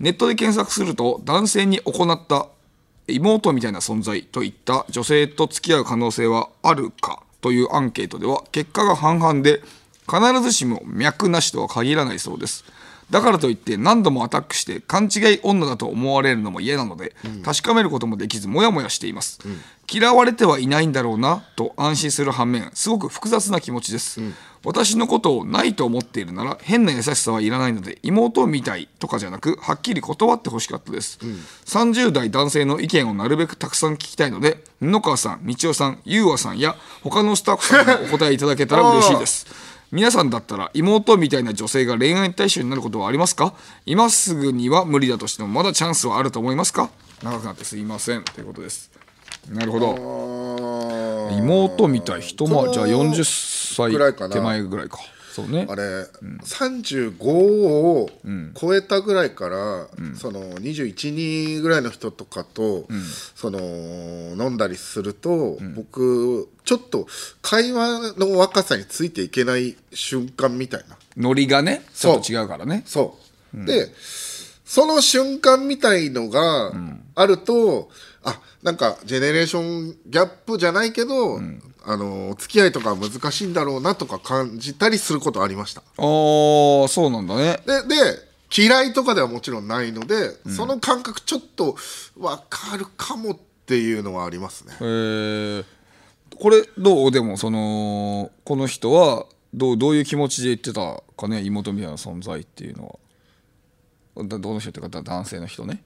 [0.00, 2.48] ネットで検索すると男性に行った
[3.08, 9.62] 妹みたいな存在といった女性と付き合う可能性はあるかというアンケートでは結果が半々で
[10.08, 12.64] 必ずしも脈なしとは限らないそうです。
[13.10, 19.38] だからといって何度もアタックして勘違い女だと思われるのも嫌なので、確かめることもできずモヤモヤしています、
[19.90, 24.20] 嫌われてはいないんだろうなと安心する反面すごく複雑な気持ちです、
[24.68, 31.18] 私のことをないと思っているなら変な優しさはいらないので妹みたいとかじゃなくはっきり断ってほしかったです、
[31.64, 39.46] 30代男性の意見をなるべくたくさん聞きたいので布川さん道夫さん優和さんや他のスタッフさんにもお答えいただけたら嬉しいです。
[39.90, 43.54] 皆さんだったら妹みたいな女性が恋愛対象になることはありますか？
[43.86, 46.90] 今すぐには無理だとしてもまだチャンスはあると思いますか？
[47.22, 48.22] 長くなってすいません。
[48.22, 48.90] ということです
[49.50, 51.30] なるほど。
[51.32, 52.20] 妹みたい。
[52.20, 54.28] 一回りじゃあ40ぐらいかな。
[54.28, 54.98] 歳手前ぐらいか。
[55.32, 55.66] そうね。
[55.70, 55.82] あれ、
[56.42, 58.10] 35を
[58.60, 59.86] 超えたぐらいから、
[60.16, 62.88] その212ぐらいの人とかと、
[63.36, 67.06] その飲んだりすると、僕ちょっと
[67.40, 70.96] 会話の若さについていけない瞬間みたいな。
[71.16, 72.82] ノリがねちょっと違うからね。
[72.84, 73.16] そ
[73.54, 73.92] う、で
[74.64, 76.72] その瞬間みたいのが
[77.14, 77.90] あると、
[78.24, 81.40] あなんかジェネレーションギャップじゃないけど、
[81.84, 85.80] あの付き合いとかは難しいんだろうなとか感じたりすることありました。
[85.80, 87.60] ああそうなんだね。
[87.66, 91.76] でで嫌いとかではもちろんないので、その感覚ちょっと
[92.16, 94.74] 分かるかもっていうのはありますね。
[94.80, 95.64] えー。
[96.38, 97.10] これどう？
[97.10, 101.42] でもそのこの人はどうどういう気持ちで言ってたかね？
[101.42, 102.98] 妹みたいな存在っていうの
[104.16, 104.24] は。
[104.24, 105.82] だどの人っていうか男性の人ね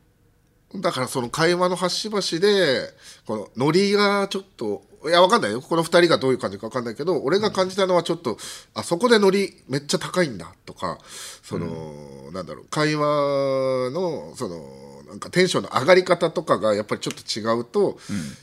[0.77, 2.93] だからその会話の端々で
[3.27, 5.61] このノリがちょっといやわかんないよ。
[5.61, 8.39] この2人がどういう感じかわかんないけど俺が感じたのはちょっと
[8.75, 10.99] あそこでノリめっちゃ高いんだとか
[11.43, 12.67] その、なんだろう。
[12.71, 17.99] 会話のそのなんかテンションの上がり方とかがやっぱりちょっと違うと、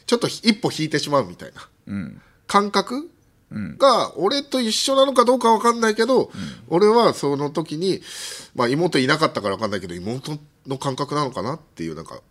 [0.05, 1.67] ちょっと一歩引いてしまうみたいな、
[2.45, 3.09] 感覚
[3.51, 6.29] が俺と一緒なのかどうかわかんないけど、
[6.67, 8.01] 俺はその時に、
[8.53, 10.37] まあ、妹いなかったからわかんないけど妹
[10.69, 12.21] の感覚なのかなっていうなんか、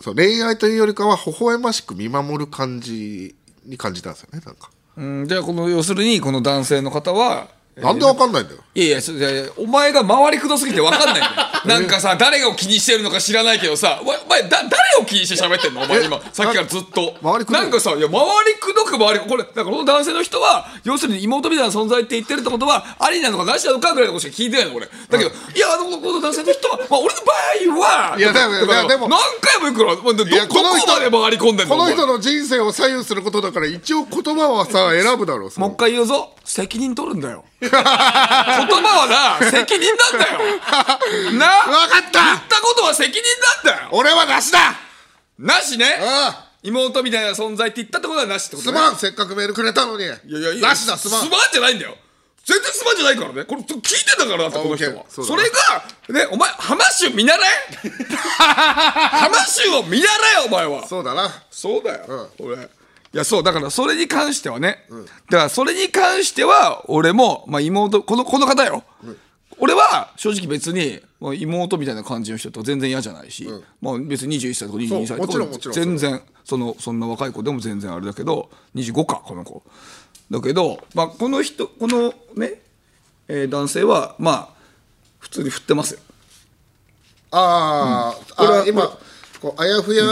[0.00, 3.36] そう恋愛というよりかは微笑ましく見守る感じ
[3.66, 5.28] に感じたんですよねなんか、うん。
[5.28, 11.26] じゃあこの要するにこの男性の方はなんでわかんないんだよいやいやお前が回りくどすぎて分かんないんだよ。
[11.64, 14.66] なんかさ誰を気にしてるのか知らないけどさお前だ誰
[15.00, 15.82] を気にして喋ってんの？
[15.82, 17.14] お前今さっきからずっと。
[17.22, 17.62] 回りくどい。
[17.62, 27.32] なんかさいや回りくどく回りこれだからこの男性の人は要するに妹みたいな存在って言ってるってことはありなのかなしなのかぐらいのことしか聞いてないの俺だけどいやあのこの男性の人は、まあ、俺の場
[27.78, 31.76] 合はいやでもとかいやでも何回も言うからどこまで回り込んでんの？
[31.76, 36.30] この人の人生を左右することだから一応言葉はさ選ぶだろうもう一回言うぞ。
[36.44, 37.42] 責任取るんだよ。
[37.60, 37.70] 言
[38.66, 40.38] 葉はな責任なんだよ。
[41.38, 42.24] な分かった。
[42.24, 43.22] 言ったことは責任
[43.64, 43.88] なんだよ。
[43.92, 44.74] 俺はなしだ。
[45.38, 45.98] なしね。
[46.62, 48.78] 妹みたいな存在って言ったってことはなしってことね。
[48.78, 48.96] すまん。
[48.96, 50.04] せっかくメールくれたのに。
[50.04, 51.22] いいやいやいやなしだすまん。
[51.24, 51.96] すまんじゃないんだよ。
[52.46, 53.44] 全然すまんじゃないからね。
[53.44, 55.04] これ聞いてんだからだってこの人は。
[55.08, 57.48] それがねお前ハマッシュ見習え？
[58.18, 60.06] ハマッシュを見習
[60.42, 60.86] えお前は。
[60.86, 61.30] そうだな。
[61.50, 62.56] そうだよ、俺
[63.14, 64.84] いやそうだからそれに関してはね、
[65.30, 68.82] だからそれに関しては俺も、まあ、妹このこの方よ、
[69.58, 73.48] 俺は正直別にまあ妹みたいな感じの人と全然嫌じゃないし、
[73.80, 79.62] まあ別に21歳とか22歳とか全然そのそんな若い子でも全然あれだけど25かこの子。
[80.30, 82.60] だけど、まあ、この人このね、
[83.28, 84.48] えー男性はまあ
[85.20, 86.00] 普通に振ってますよ。
[87.30, 88.98] あー、これはあ今
[89.40, 90.04] こうあやふや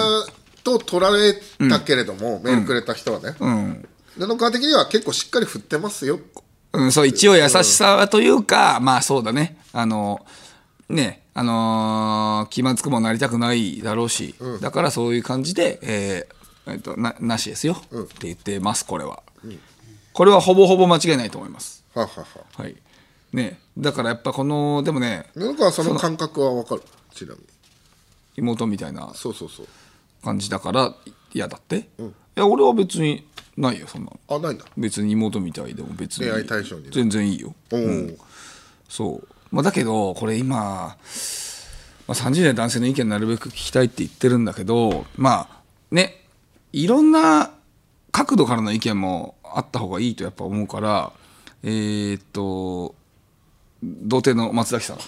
[0.63, 1.35] と取られ
[1.69, 3.35] たけれども、メールくれた人はね、
[4.17, 6.21] 布川的には結構しっかり振ってますよ。
[6.73, 9.59] うん、そう一応優しさというか、まあそうだね。
[9.73, 10.25] あの
[10.89, 19.23] ねあのー気まずくもなりたくないだろうし、だからそういう感じで、えーえっとななしですよ、って言ってますこれは、
[20.13, 21.85] これはほぼほぼ間違いないと思います。
[21.95, 22.27] ははは。
[22.63, 22.77] はい。
[23.33, 26.83] ねだからやっぱこのでもね布川はその感覚は分かる。
[27.15, 27.47] ちなみに。
[28.37, 29.13] 妹みたいな。
[29.15, 29.67] そうそうそう
[30.23, 30.95] 感じだから
[31.33, 31.85] 嫌だって、い
[32.37, 34.21] や俺は別にないよそんなの。
[34.29, 34.65] あないんだ。
[34.77, 36.25] 別に妹みたいでも別に。
[36.27, 37.55] 恋愛対象に全然いいよ。
[37.73, 37.81] おお、
[38.89, 40.97] そう、まあ、だけどこれ今、ま
[42.09, 45.61] あ、30代男性の意見なるべく聞きたいって言ってるんだけどまあ
[45.91, 46.25] ね
[46.73, 47.53] いろんな
[48.11, 51.13] 角度からの意見もあった方がいいとやっぱ思うから
[51.63, 52.95] えーっと
[53.83, 54.99] 童貞の松崎さん。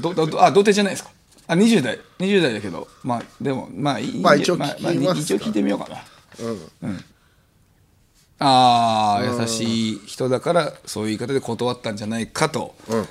[0.00, 1.10] どどどあ童貞じゃないですか
[1.52, 1.98] あ20代。
[2.18, 2.88] 20代だけど。
[3.02, 6.04] まあでもまあいいまあ一応まあ聞きますか一応聞いてみようかな。
[6.82, 7.04] うん。
[8.38, 13.06] ああ優しい人だからそういう言い方で断ったんじゃないかと、ん。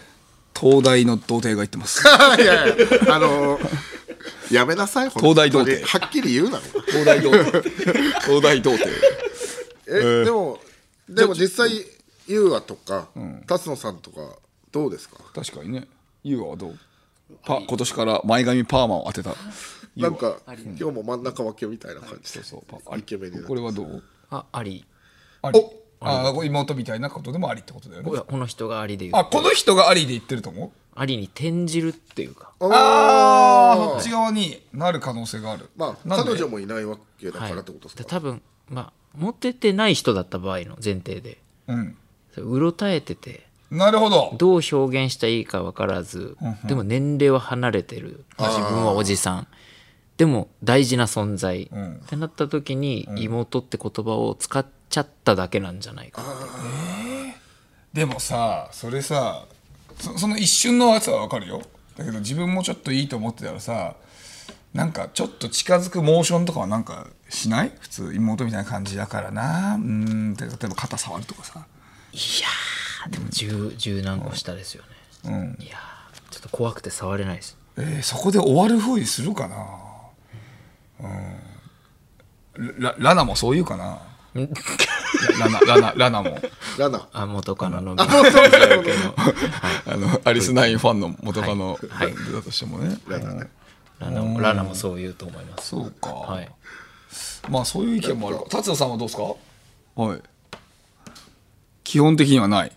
[0.60, 2.04] 東大の童貞が言ってます。
[2.42, 2.76] いやいや
[3.10, 3.70] あのー
[4.52, 5.86] やめなさい東大童貞。
[5.86, 6.60] はっきり言うな。
[6.88, 7.62] 東大童貞。
[8.22, 8.90] 東大童貞。
[9.88, 10.60] え、でも
[11.08, 11.72] でも実際
[12.28, 13.08] 優和とか、
[13.48, 14.18] 辰野さんとか
[14.74, 15.18] どうですか？
[15.34, 15.88] 確かにね。
[16.24, 16.78] 優愛はどう？
[17.44, 19.36] パ今年から前髪パーマを当てた。
[19.96, 22.44] なんか今日も真ん中分けみたいな感じで。
[22.44, 24.04] そうパイケメンにこれはどう？
[24.30, 24.86] ああり。
[25.42, 25.60] あり。
[26.04, 28.10] ああ妹みたいなことでもありってことだよね。
[28.10, 29.22] ここの人がありで言う。
[29.22, 30.72] あこの人がありで言ってると思う？
[30.96, 32.54] ありに転じるっていうか。
[32.60, 35.70] ああそっち側になる可能性がある。
[35.76, 41.38] まあ彼女もいないわけだからってことですか、で多分まあモテてない人だった場合の前提で。
[41.68, 41.98] うん。
[42.38, 44.36] うろたえててなるほど。
[44.38, 48.26] どう表現したらいいか分からず、でも年齢は離れてる。
[48.38, 49.48] 自分はおじさん。
[50.18, 51.96] でも大事な存在、ん。
[51.96, 56.22] ってなった時に、妹って言葉を使っちゃっただけなんじゃないか
[57.94, 59.46] でもさそれさ
[59.98, 61.62] そその一瞬のやつはわかるよ。
[61.98, 63.96] だけど自分もちょっといいと思ってたらさ
[64.74, 67.72] なんかちょっと近づくモーションとかはなんかしない？
[67.80, 69.76] 普通妹みたいな感じだからな。
[69.76, 70.34] うーん。
[70.34, 71.66] って例えば肩触るとかさ。
[72.14, 74.84] いやーでも十十何個下ですよ
[75.24, 77.58] ね、いやーちょっと怖くて触れないです。
[77.78, 79.56] えーそこで終わるふうにするかな。
[81.00, 82.82] うん。
[82.82, 84.02] ララナもそう言うかな。
[85.40, 86.40] ラナラナラナも。
[86.78, 87.08] ラナ。
[87.14, 88.06] あ元カノのあ
[89.98, 92.14] のアリスナインファンの元カノはい。
[92.34, 93.50] だとしてもね、ラナね
[94.02, 96.50] ラナもラナもそう言うと思いますそうか、はい
[97.50, 99.24] まあそういう意見もあるか達也さんはどうですか
[99.96, 100.22] はい
[101.84, 102.72] 基本的にはないはい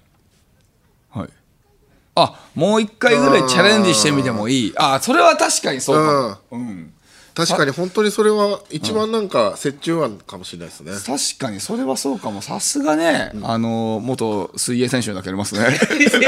[2.16, 4.72] あもう一回ぐらいチャレンジしてみてもいい。
[4.76, 6.40] あそれは確かにそうか。
[6.50, 6.92] も、うん、
[7.34, 12.40] 確かに本当にそれは一番なんか折衷案かもしれないですね、確かにそれはそうかも。
[12.40, 15.76] さすがね、あの元水泳選手だけありますね。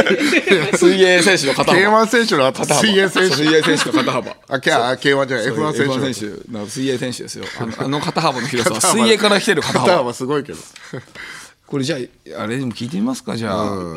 [0.77, 2.05] 水泳選手の肩幅。
[2.05, 2.81] K1 選手の後肩幅。
[2.89, 4.37] 水泳選手水泳選手の肩幅。
[4.49, 7.45] あ K- あ K1 じゃない F1 選手 F1 選手の水泳選手ですよ。
[7.61, 8.81] あのあの肩幅の 広さは。
[8.81, 10.59] 水泳から来てる肩肩幅幅すごいけど。
[11.69, 11.99] これじゃ
[12.37, 13.97] ああれでも聞いてみますかじゃあ、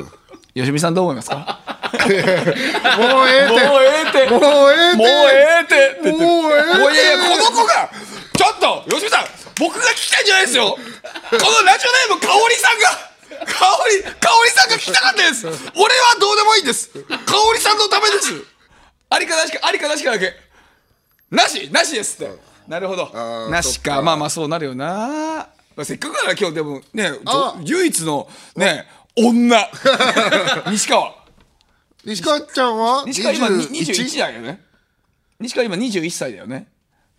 [0.55, 1.78] 吉見さんどう思いますか？
[2.97, 3.53] もうええて。
[3.53, 4.29] もうええて。
[4.29, 4.97] もうええて。
[4.97, 5.75] もうええて。
[5.75, 6.77] って言ってもうええて。
[6.77, 7.89] もういやいやこの子が
[8.37, 9.25] ちょっと吉見さん
[9.59, 10.69] 僕が聞きたいんじゃないですよ。
[10.69, 10.77] こ
[11.37, 13.09] のラジオネームかおりさんが。
[13.45, 15.45] かおりかおりさんが聞きたかったです。
[15.47, 16.89] 俺はどうでもいいんです。
[16.89, 16.99] か
[17.47, 18.33] おりさんのためです。
[19.09, 20.33] ありかなしかありかなしかだけ。
[21.31, 22.33] なしなしですって。
[22.67, 23.05] なるほど。
[23.05, 23.95] ーなしか。
[23.95, 24.01] か。
[24.01, 25.47] まあまあそうなるよな。
[25.75, 29.69] まあせっかくだから今日でもねあ唯一のね女。
[30.71, 31.13] 西川
[32.05, 34.61] 西川ちゃんは西川今21 21だよね。
[35.39, 36.67] 西川今21歳だよね。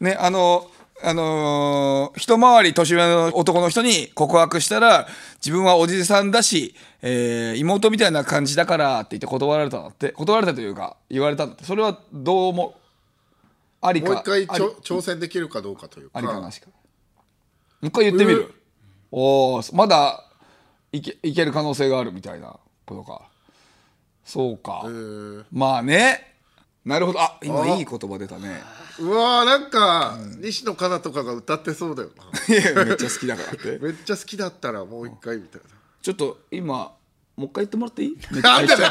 [0.00, 0.70] ねあの
[1.02, 5.06] あのー一回り年上の男の人に告白したら
[5.36, 10.10] 自分はおじさんだし、えー妹みたいな感じだからって言って断られたんだって。
[10.12, 11.64] 断られたというか言われたんだって。
[11.64, 12.74] それはどう思う？
[13.82, 14.08] ありか？
[14.10, 16.18] もう一回挑戦できるかどうかというか。
[16.18, 16.66] ありかなしか。
[16.68, 16.72] も
[17.82, 18.54] う一回言ってみる。
[19.12, 20.24] おおまだ
[20.92, 23.29] いけいける可能性があるみたいなことか
[24.30, 25.44] そうか、ー。
[25.50, 26.26] まあね。
[26.84, 27.20] なるほど。
[27.20, 28.62] あ今いい言葉出たね。
[28.98, 32.10] うわーなんか、西野カナとかが歌ってそうだよ
[32.48, 32.54] な。
[32.54, 33.78] いやめっちゃ好きだからって。
[33.84, 35.68] めっちゃ好きだったらもう一回みたいな。
[36.00, 36.92] ちょっと今
[37.36, 38.16] もう一回言ってもらっていい？
[38.32, 38.42] めっ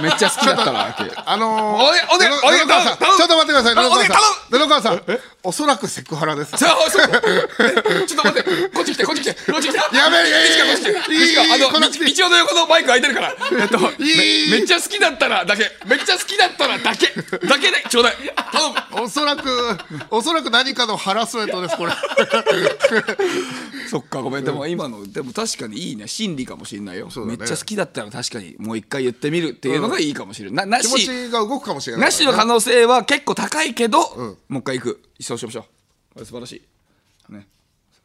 [0.01, 4.57] めっちゃ好きだったらあのー、おいおいおい布川さん頼むちょっと待ってくださいあ布川さん。
[4.59, 9.77] 布川さんおそらくセクハラですちょっと待って、こっち来て、こっち来て、こっち来て。
[9.95, 12.11] やめいやいやいか、こっち来て。
[12.11, 13.35] 道道の横のマイク空いてるから。
[13.51, 17.07] えっと、いいめめっちゃ好きだったらだけ、めっちゃ好きだったらだけ、
[17.47, 18.15] だけでちょうだい。
[18.51, 19.03] 頼む。
[19.03, 19.77] おそらく
[20.11, 21.93] おそらく何かのハラスメントですこれ
[23.89, 27.09] そっか、ごめん、でも今の、でも確かにいいね、心理かもしれないよ。
[27.25, 30.67] めっちゃ好きだったら確かに、もう一回言ってみるっていうのがいいかもしれない。
[30.67, 33.99] な、な気持し、ちが動くかもしれないなしの可能性は結構高いけど、
[34.49, 35.08] もう一回行く。
[35.23, 35.65] そうしましょ
[36.15, 36.25] う。
[36.25, 36.63] 素晴らし
[37.29, 37.31] い。
[37.33, 37.47] ね。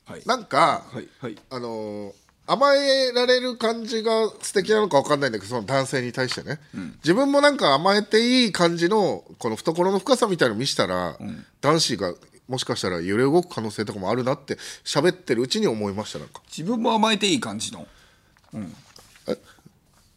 [0.05, 0.23] はい。
[0.27, 1.37] なんか、はい、はい。
[1.51, 2.13] あのー
[2.47, 6.61] 甘えられる感じが素敵なのか分かんないんだけどその男性に対してね、
[7.03, 11.17] 自分もなんか甘えていい感じのこの懐の深さみたいの見したら、
[11.63, 12.13] 男子が
[12.47, 17.89] もしかしたら揺れ動く可能性とかもあるなって喋ってるうちに思いましたなんか自分も甘えていい感じの。
[18.53, 18.75] うん。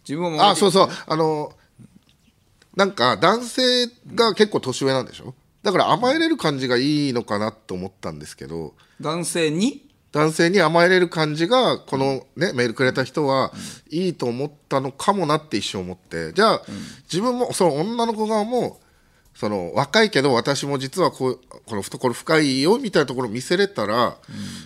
[0.06, 1.54] 自分もあそうそうあの
[2.76, 5.34] なんか男性が結構年上なんでしょ？
[5.68, 9.86] だから甘えれる感じがいいのかなと思ったんですけど男性に？
[10.14, 13.52] 男性に甘えれる感じがこの、ねメールくれた人は
[13.90, 16.32] いいと思ったのかもなって一瞬思って。
[16.32, 16.62] じゃあ、
[17.12, 18.80] 自分もその女の子側も
[19.36, 24.16] その若いけど私も実はこうこの懐深いよみたいなところを見せれたら、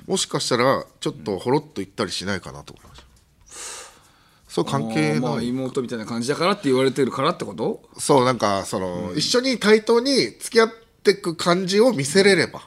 [0.06, 3.08] もしかしたらちょっとほろっと言ったりしないかなと思いました。
[4.48, 7.82] そう関係まあない妹みたいな感じだからって言われてるからってこと？
[7.98, 10.70] そうなんかその、一緒に対等に付き合っ
[11.04, 12.62] ていく感じを見せれれば、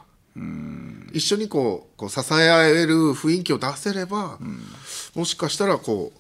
[1.13, 4.39] 一緒にこうこう支え合える雰囲気を出せれば、
[5.15, 6.13] もしかしたらこ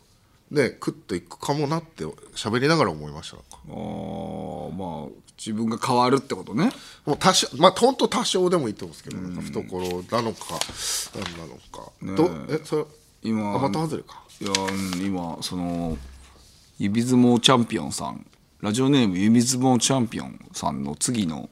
[0.50, 2.04] うねクッといくかもなって
[2.34, 6.70] 喋りながら思いましたあーまあ自分が変わるってことね。
[7.04, 10.60] もう多少まあ本当多少でもいいと思うんですけど、なんか懐なのか
[11.14, 12.84] 何なのか、どえそれ
[13.22, 14.22] 今あまた外れか。
[14.40, 15.98] いやうん今その
[16.78, 18.24] 指相撲チャンピオンさん。
[18.60, 21.50] ラジオネーム指相撲チャンピオンさんの次の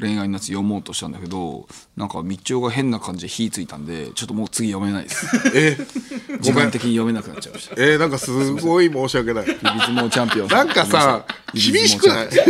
[0.00, 5.26] 恋愛のやつ読もうとしたんだけどなんかみっちょが変な感じで火ついたんでちょっともう次読めないです。
[5.54, 5.76] え？
[6.40, 7.74] 時間的に読めなくなっちゃいました。
[7.78, 9.46] えーなんかすごい申し訳ない。
[9.46, 10.48] 指相撲チャンピオン。
[10.48, 12.28] さなんかさ指厳しくない？
[12.30, 12.46] だって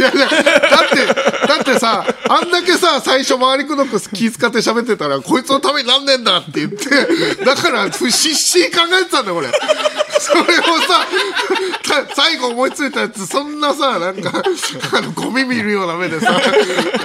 [1.46, 9.49] だってさあんだけさ最初周りくどく気使って喋ってたらこいつのためになんねえんだって言ってだから必死に考えてたんだよ俺
[10.20, 11.06] それをさ
[12.06, 14.42] た最後思いついたやつそんなさなんか
[14.94, 16.32] あのゴミ見るような目でさ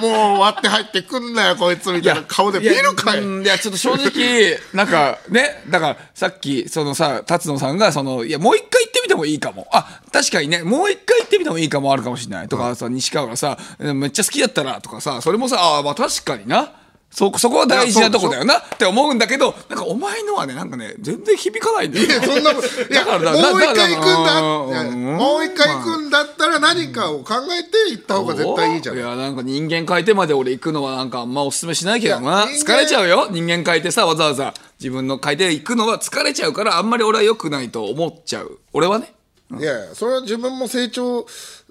[0.02, 2.60] もう割って入ってくんなよこいつみたいな顔で。
[2.60, 3.20] 見るかい。
[3.20, 9.68] うんいやちょっと正直なんかねだからさっきそのさ達野さんがそのいやもう一回行ってみてもいいかも。
[9.72, 12.48] あ確かにねもう一回行ってみてもいいかもあるかもしれない。
[12.48, 16.72] とかさ、西川がさめっちゃ好きだったらとかさそれもさあーまあ確かにな
[17.14, 18.58] そそこは大事なとこだよな。
[18.58, 22.06] って思うんだけどなんかお前のはねなんかね全然響かないんだよ。
[22.06, 28.98] いやそんなこといやだからもう一回行くんだもう一回行くんだったら何かを考えて行った方が絶対いいじゃん。
[28.98, 33.28] いやなんか人間変えてまで俺行くのはなんかあんまおすすめしないけどな疲れちゃうよ。
[33.32, 33.64] 人間。
[33.64, 38.60] 変えてさわざわざ自分の変えて行くのは疲れちゃうからあんまり俺は良くないと思っちゃう。
[38.74, 39.14] 俺はね。
[39.58, 41.26] いやそれは自分も成長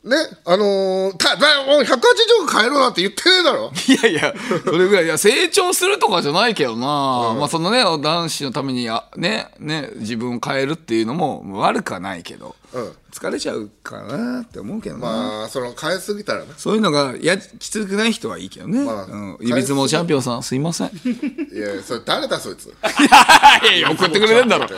[0.05, 1.86] ねあのー、ただもう180
[2.46, 3.72] 度変えろなんて言ってねえだろ。
[3.86, 4.34] いやいや
[4.64, 6.86] それぐらいいや成長するとかじゃないけどな、
[7.38, 12.62] まあそのね男子のためにやねね自分を変えるっていうのも悪くはないけど、うん
[13.12, 20.91] 疲れちゃうかなって思うけどな、まあその変えすぎたらねそういうのがやきつくない人はいいけどね、まあうん、指相撲チャンピオンさんすいませんい
[21.55, 22.66] やそれ誰だそいつ？
[22.66, 24.66] いやいや送ってくれてんだろ。
[24.66, 24.70] だ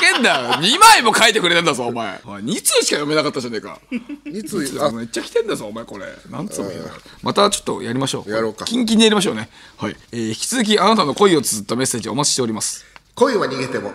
[0.00, 0.50] けんだよ。
[0.54, 2.20] 2枚も書いてくれてんだぞ、お前。
[2.24, 3.78] おい2通しか読めなかったじゃねえか。
[4.24, 6.06] いつあめっちゃ来てんだぞ、お前、これ。
[6.30, 6.82] なんつうのよ
[7.22, 8.30] またちょっとやりましょう。
[8.30, 9.50] やろうかキンキンにやりましょうね。
[9.76, 9.96] はい。
[10.12, 12.84] えー引き続きあなたの恋を綴ったメッセージお待ちしております。
[13.14, 13.92] 恋は逃げても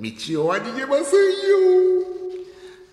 [0.00, 1.30] 道は逃げません
[2.00, 2.09] よ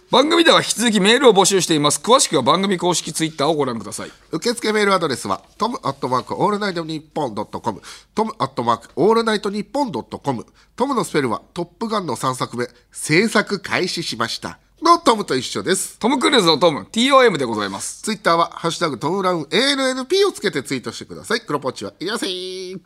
[0.09, 1.99] 番組では引き続きメールを募集しています。
[1.99, 4.11] 詳しくは番組公式ツイッターをご覧ください。
[4.31, 7.81] 受付メールアドレスはトムアットマークオールナイトニッポンドットコム
[8.15, 10.45] トムアットマークオールナイトニッポンドットコム
[10.77, 14.59] トムのスペルはトップガンの3作目制作開始しました。
[14.81, 15.99] のトムと一緒です。
[15.99, 18.01] トム・クルーズのトム、TOM でございます。
[18.03, 21.41] ツイッターはハッシュタグトムブラウン ANNP をつけてツイートしてください。
[21.41, 22.79] 黒ポッチはいやせー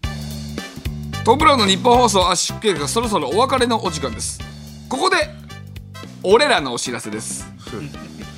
[1.24, 4.40] トム・ブラウンの日本放送圧縮計画そろそろお別れのお時間です。
[4.90, 5.41] ここで
[6.24, 7.46] 俺らのお知らせです。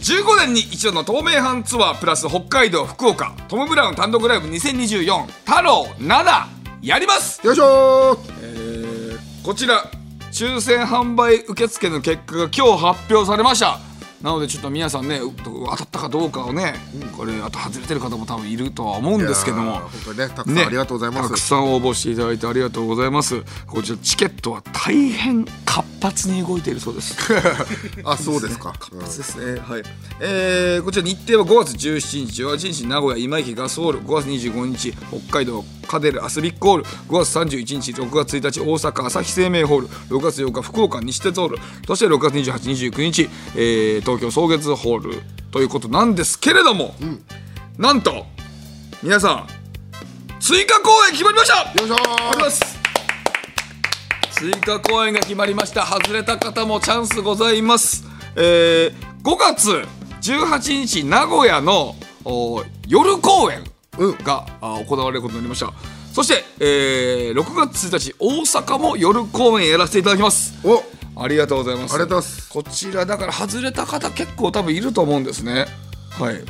[0.01, 6.45] 15年に一度の東名阪ツアープラス北海道福岡トム・ブラウン単独ライブ2024太郎7
[6.81, 7.45] やります。
[7.45, 9.83] よいしょーこちら
[10.31, 13.79] 抽選販売受付の結果が今日発表されました
[14.23, 16.75] なのでちょっと皆さんねう当たったかどうかをね、
[17.17, 19.79] これあと外れてる方も多分いるとは思うんですけども。
[19.79, 21.29] 本当にねたくさんありがとうございます。
[21.29, 23.43] たくさん応募していただいてありがとうございます。
[23.67, 27.17] こちらチケットは大変活発に動いているそうです。
[28.05, 28.73] あそうですか。
[28.79, 29.59] 活発ですね。
[29.59, 29.83] はい。
[30.21, 32.43] えーこちら日程は5月17日。
[32.43, 34.03] 18日名古屋今池ガスホール。
[34.03, 34.93] 5月25日
[35.27, 45.21] 北海道カデルアスビックホール5月31日6月1日大阪朝日生命ホール6月8日福岡西鉄ホールそして6月2829日、えー東京草月ホール
[45.51, 46.95] ということなんですけれども、
[47.77, 48.25] なんと
[49.03, 49.47] 皆さん
[50.39, 51.79] 追加公演決まりました。
[51.79, 51.95] よいしょ。
[54.31, 55.85] 追加公演が決まりました。
[55.85, 58.03] 外れた方もチャンスございます、
[58.35, 59.85] えー5月
[60.23, 63.72] 18日名古屋のお夜公演
[64.23, 65.71] が、あ行われることになりました。
[66.13, 70.53] そして、えー6月1日大阪も夜公演やらせていただきます。
[70.63, 70.83] お
[71.15, 71.93] ありがとうございます。
[71.93, 72.49] ありがとうございます。
[72.49, 75.65] こちらだから外れた方結構多分いると思うんですね。
[76.11, 76.43] はい。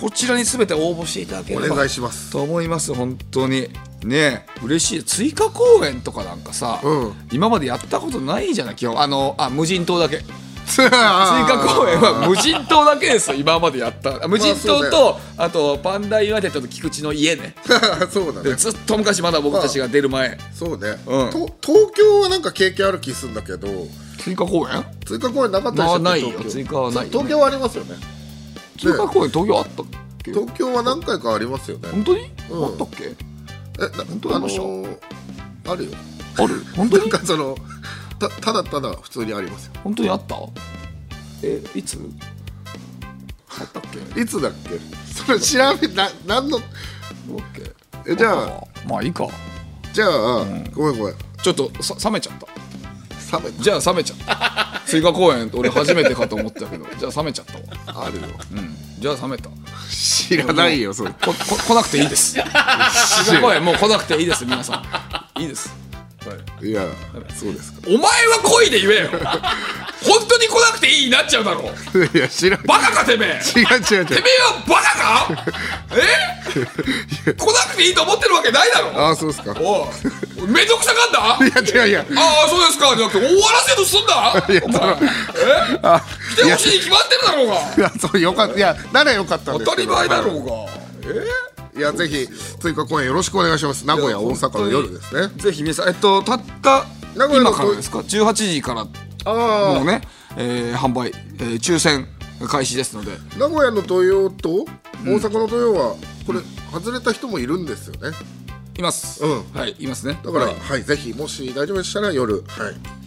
[0.00, 2.30] こちらに全て応募していただければお願いします。
[2.30, 3.68] と思います本当に。
[4.02, 5.04] ね嬉しい。
[5.04, 7.12] 追加公演とかなんかさ、うん。
[7.32, 9.00] 今までやったことないじゃない基本。
[9.00, 10.22] あのあ無人島だけ
[10.66, 14.12] 追追加公演は無人島だけですよ今までやった。
[14.28, 17.54] 無人島と、あとパンダイテッドと菊池の家ね。
[18.10, 18.50] そうだね。
[18.50, 20.38] でずっと昔まだ僕たちが出る前。
[20.54, 21.30] そうね、うん。
[21.30, 23.68] と東京はなんか経験ある気するんだけど
[24.18, 24.84] 追加公演？
[25.04, 26.32] 追加公演なかったでしょなないよ。
[26.48, 27.08] 追加はないよね。
[27.10, 27.96] 東京はありますよね。
[28.80, 29.86] 追加公演東京あったっ
[30.24, 30.32] け？
[30.32, 31.88] 東京は何回かありますよね。
[31.90, 32.64] 本当に、うん。
[32.64, 33.04] あったっけ？
[33.78, 34.96] えなあの当ありましたー
[35.66, 35.90] あるよ。
[36.38, 36.64] ある？
[36.76, 37.56] 本当なんにかその
[38.18, 39.72] たただただ普通にありますよ。
[39.82, 40.36] 本当にあった？
[41.42, 41.62] え？
[41.74, 41.98] いつ？
[43.60, 43.82] あったっ
[44.14, 44.20] け？
[44.20, 44.78] いつだっけ？
[45.12, 46.58] それ調べな何の？
[46.58, 48.12] オッケー。
[48.12, 48.64] えじゃあ。
[48.86, 49.26] まあいいか。
[49.92, 50.10] じゃあ、
[50.74, 51.14] ごめんごめん。
[51.42, 53.38] ちょっとさ冷めちゃった。
[53.38, 54.82] 冷めじゃあ冷めちゃった。
[54.86, 56.86] 追加公演俺初めてかと思ってたけど。
[56.98, 58.06] じゃあ冷めちゃったわ。
[58.06, 58.22] あるよ。
[58.52, 58.76] うん。
[58.98, 59.50] じゃあ冷めた。
[59.90, 61.10] 知らないよそれ。
[61.10, 62.34] ここ来なくていいです。
[62.34, 64.82] 追加公演もう来なくていいです皆さ
[65.36, 65.40] ん。
[65.40, 65.70] いいです
[66.64, 66.86] いや
[67.38, 67.80] そうですか。
[67.86, 69.10] お前は来いで言えよ。
[70.04, 71.70] 本当に来なくていいになっちゃうだろ
[72.14, 73.40] いや知らバカかてめえ。
[73.58, 74.06] 違う違う違う。
[74.06, 75.44] てめえはバカか？
[75.96, 77.32] え？
[77.32, 78.92] 来なくていいと思ってるわけないだろ。
[78.98, 79.54] ああそうですか。
[79.60, 79.90] お
[80.38, 81.46] いめんどくさかんだ？
[81.62, 82.94] いや違ういやああそうですか。
[82.96, 84.80] じゃなくて終わらせようとすんだいやお前。
[84.90, 85.78] え？
[85.82, 86.02] あ
[86.36, 87.54] 来てほしいに決まってるだろうが。
[87.54, 88.56] いやそうよかった。
[88.56, 90.52] いやならよかったんです当たり前だろうが
[91.76, 92.28] いやぜひ
[92.60, 93.84] 追加公演よろしくお願いします。
[93.86, 95.28] 名古屋大阪の夜ですね。
[95.36, 96.84] ぜひ皆さんえっとたった
[97.16, 98.86] 名古屋の今からですか？18時から
[99.24, 100.02] あもうね、
[100.36, 102.06] えー販売、えー抽選
[102.48, 103.12] 開始ですので。
[103.12, 104.64] あ名古屋の豊と
[105.04, 105.96] 大阪の豊は
[106.26, 106.40] これ
[106.72, 108.16] 外れた人もいるんですよね。
[108.76, 109.52] います、うん。
[109.52, 110.18] はいいますね。
[110.24, 112.44] だから、ははいい、ぜひもし大丈夫でしたら夜はい。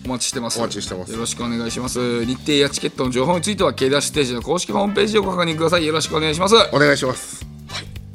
[0.05, 0.59] お待ちしてます。
[0.59, 1.11] お待ちしてます。
[1.11, 2.25] よろしくお願いします。
[2.25, 5.85] 日程やチケットの情報については K ダッシュステージの公式ホームページをご確認ください。
[5.85, 6.55] よろしくお願いします。
[6.73, 7.56] お願いします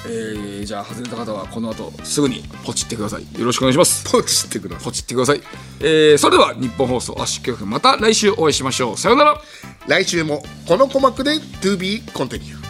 [0.07, 3.23] えーじゃあ外れた方はこの後すぐにポチってください。
[3.39, 4.11] よろしくお願いします。
[4.11, 4.85] ポチってください。
[4.85, 5.41] ポチってください、
[5.81, 8.97] えーそれでは日本放送圧縮局また来週お会いしましょう。
[8.97, 9.41] さようなら。
[9.89, 12.62] 来週もこの鼓膜で To be continue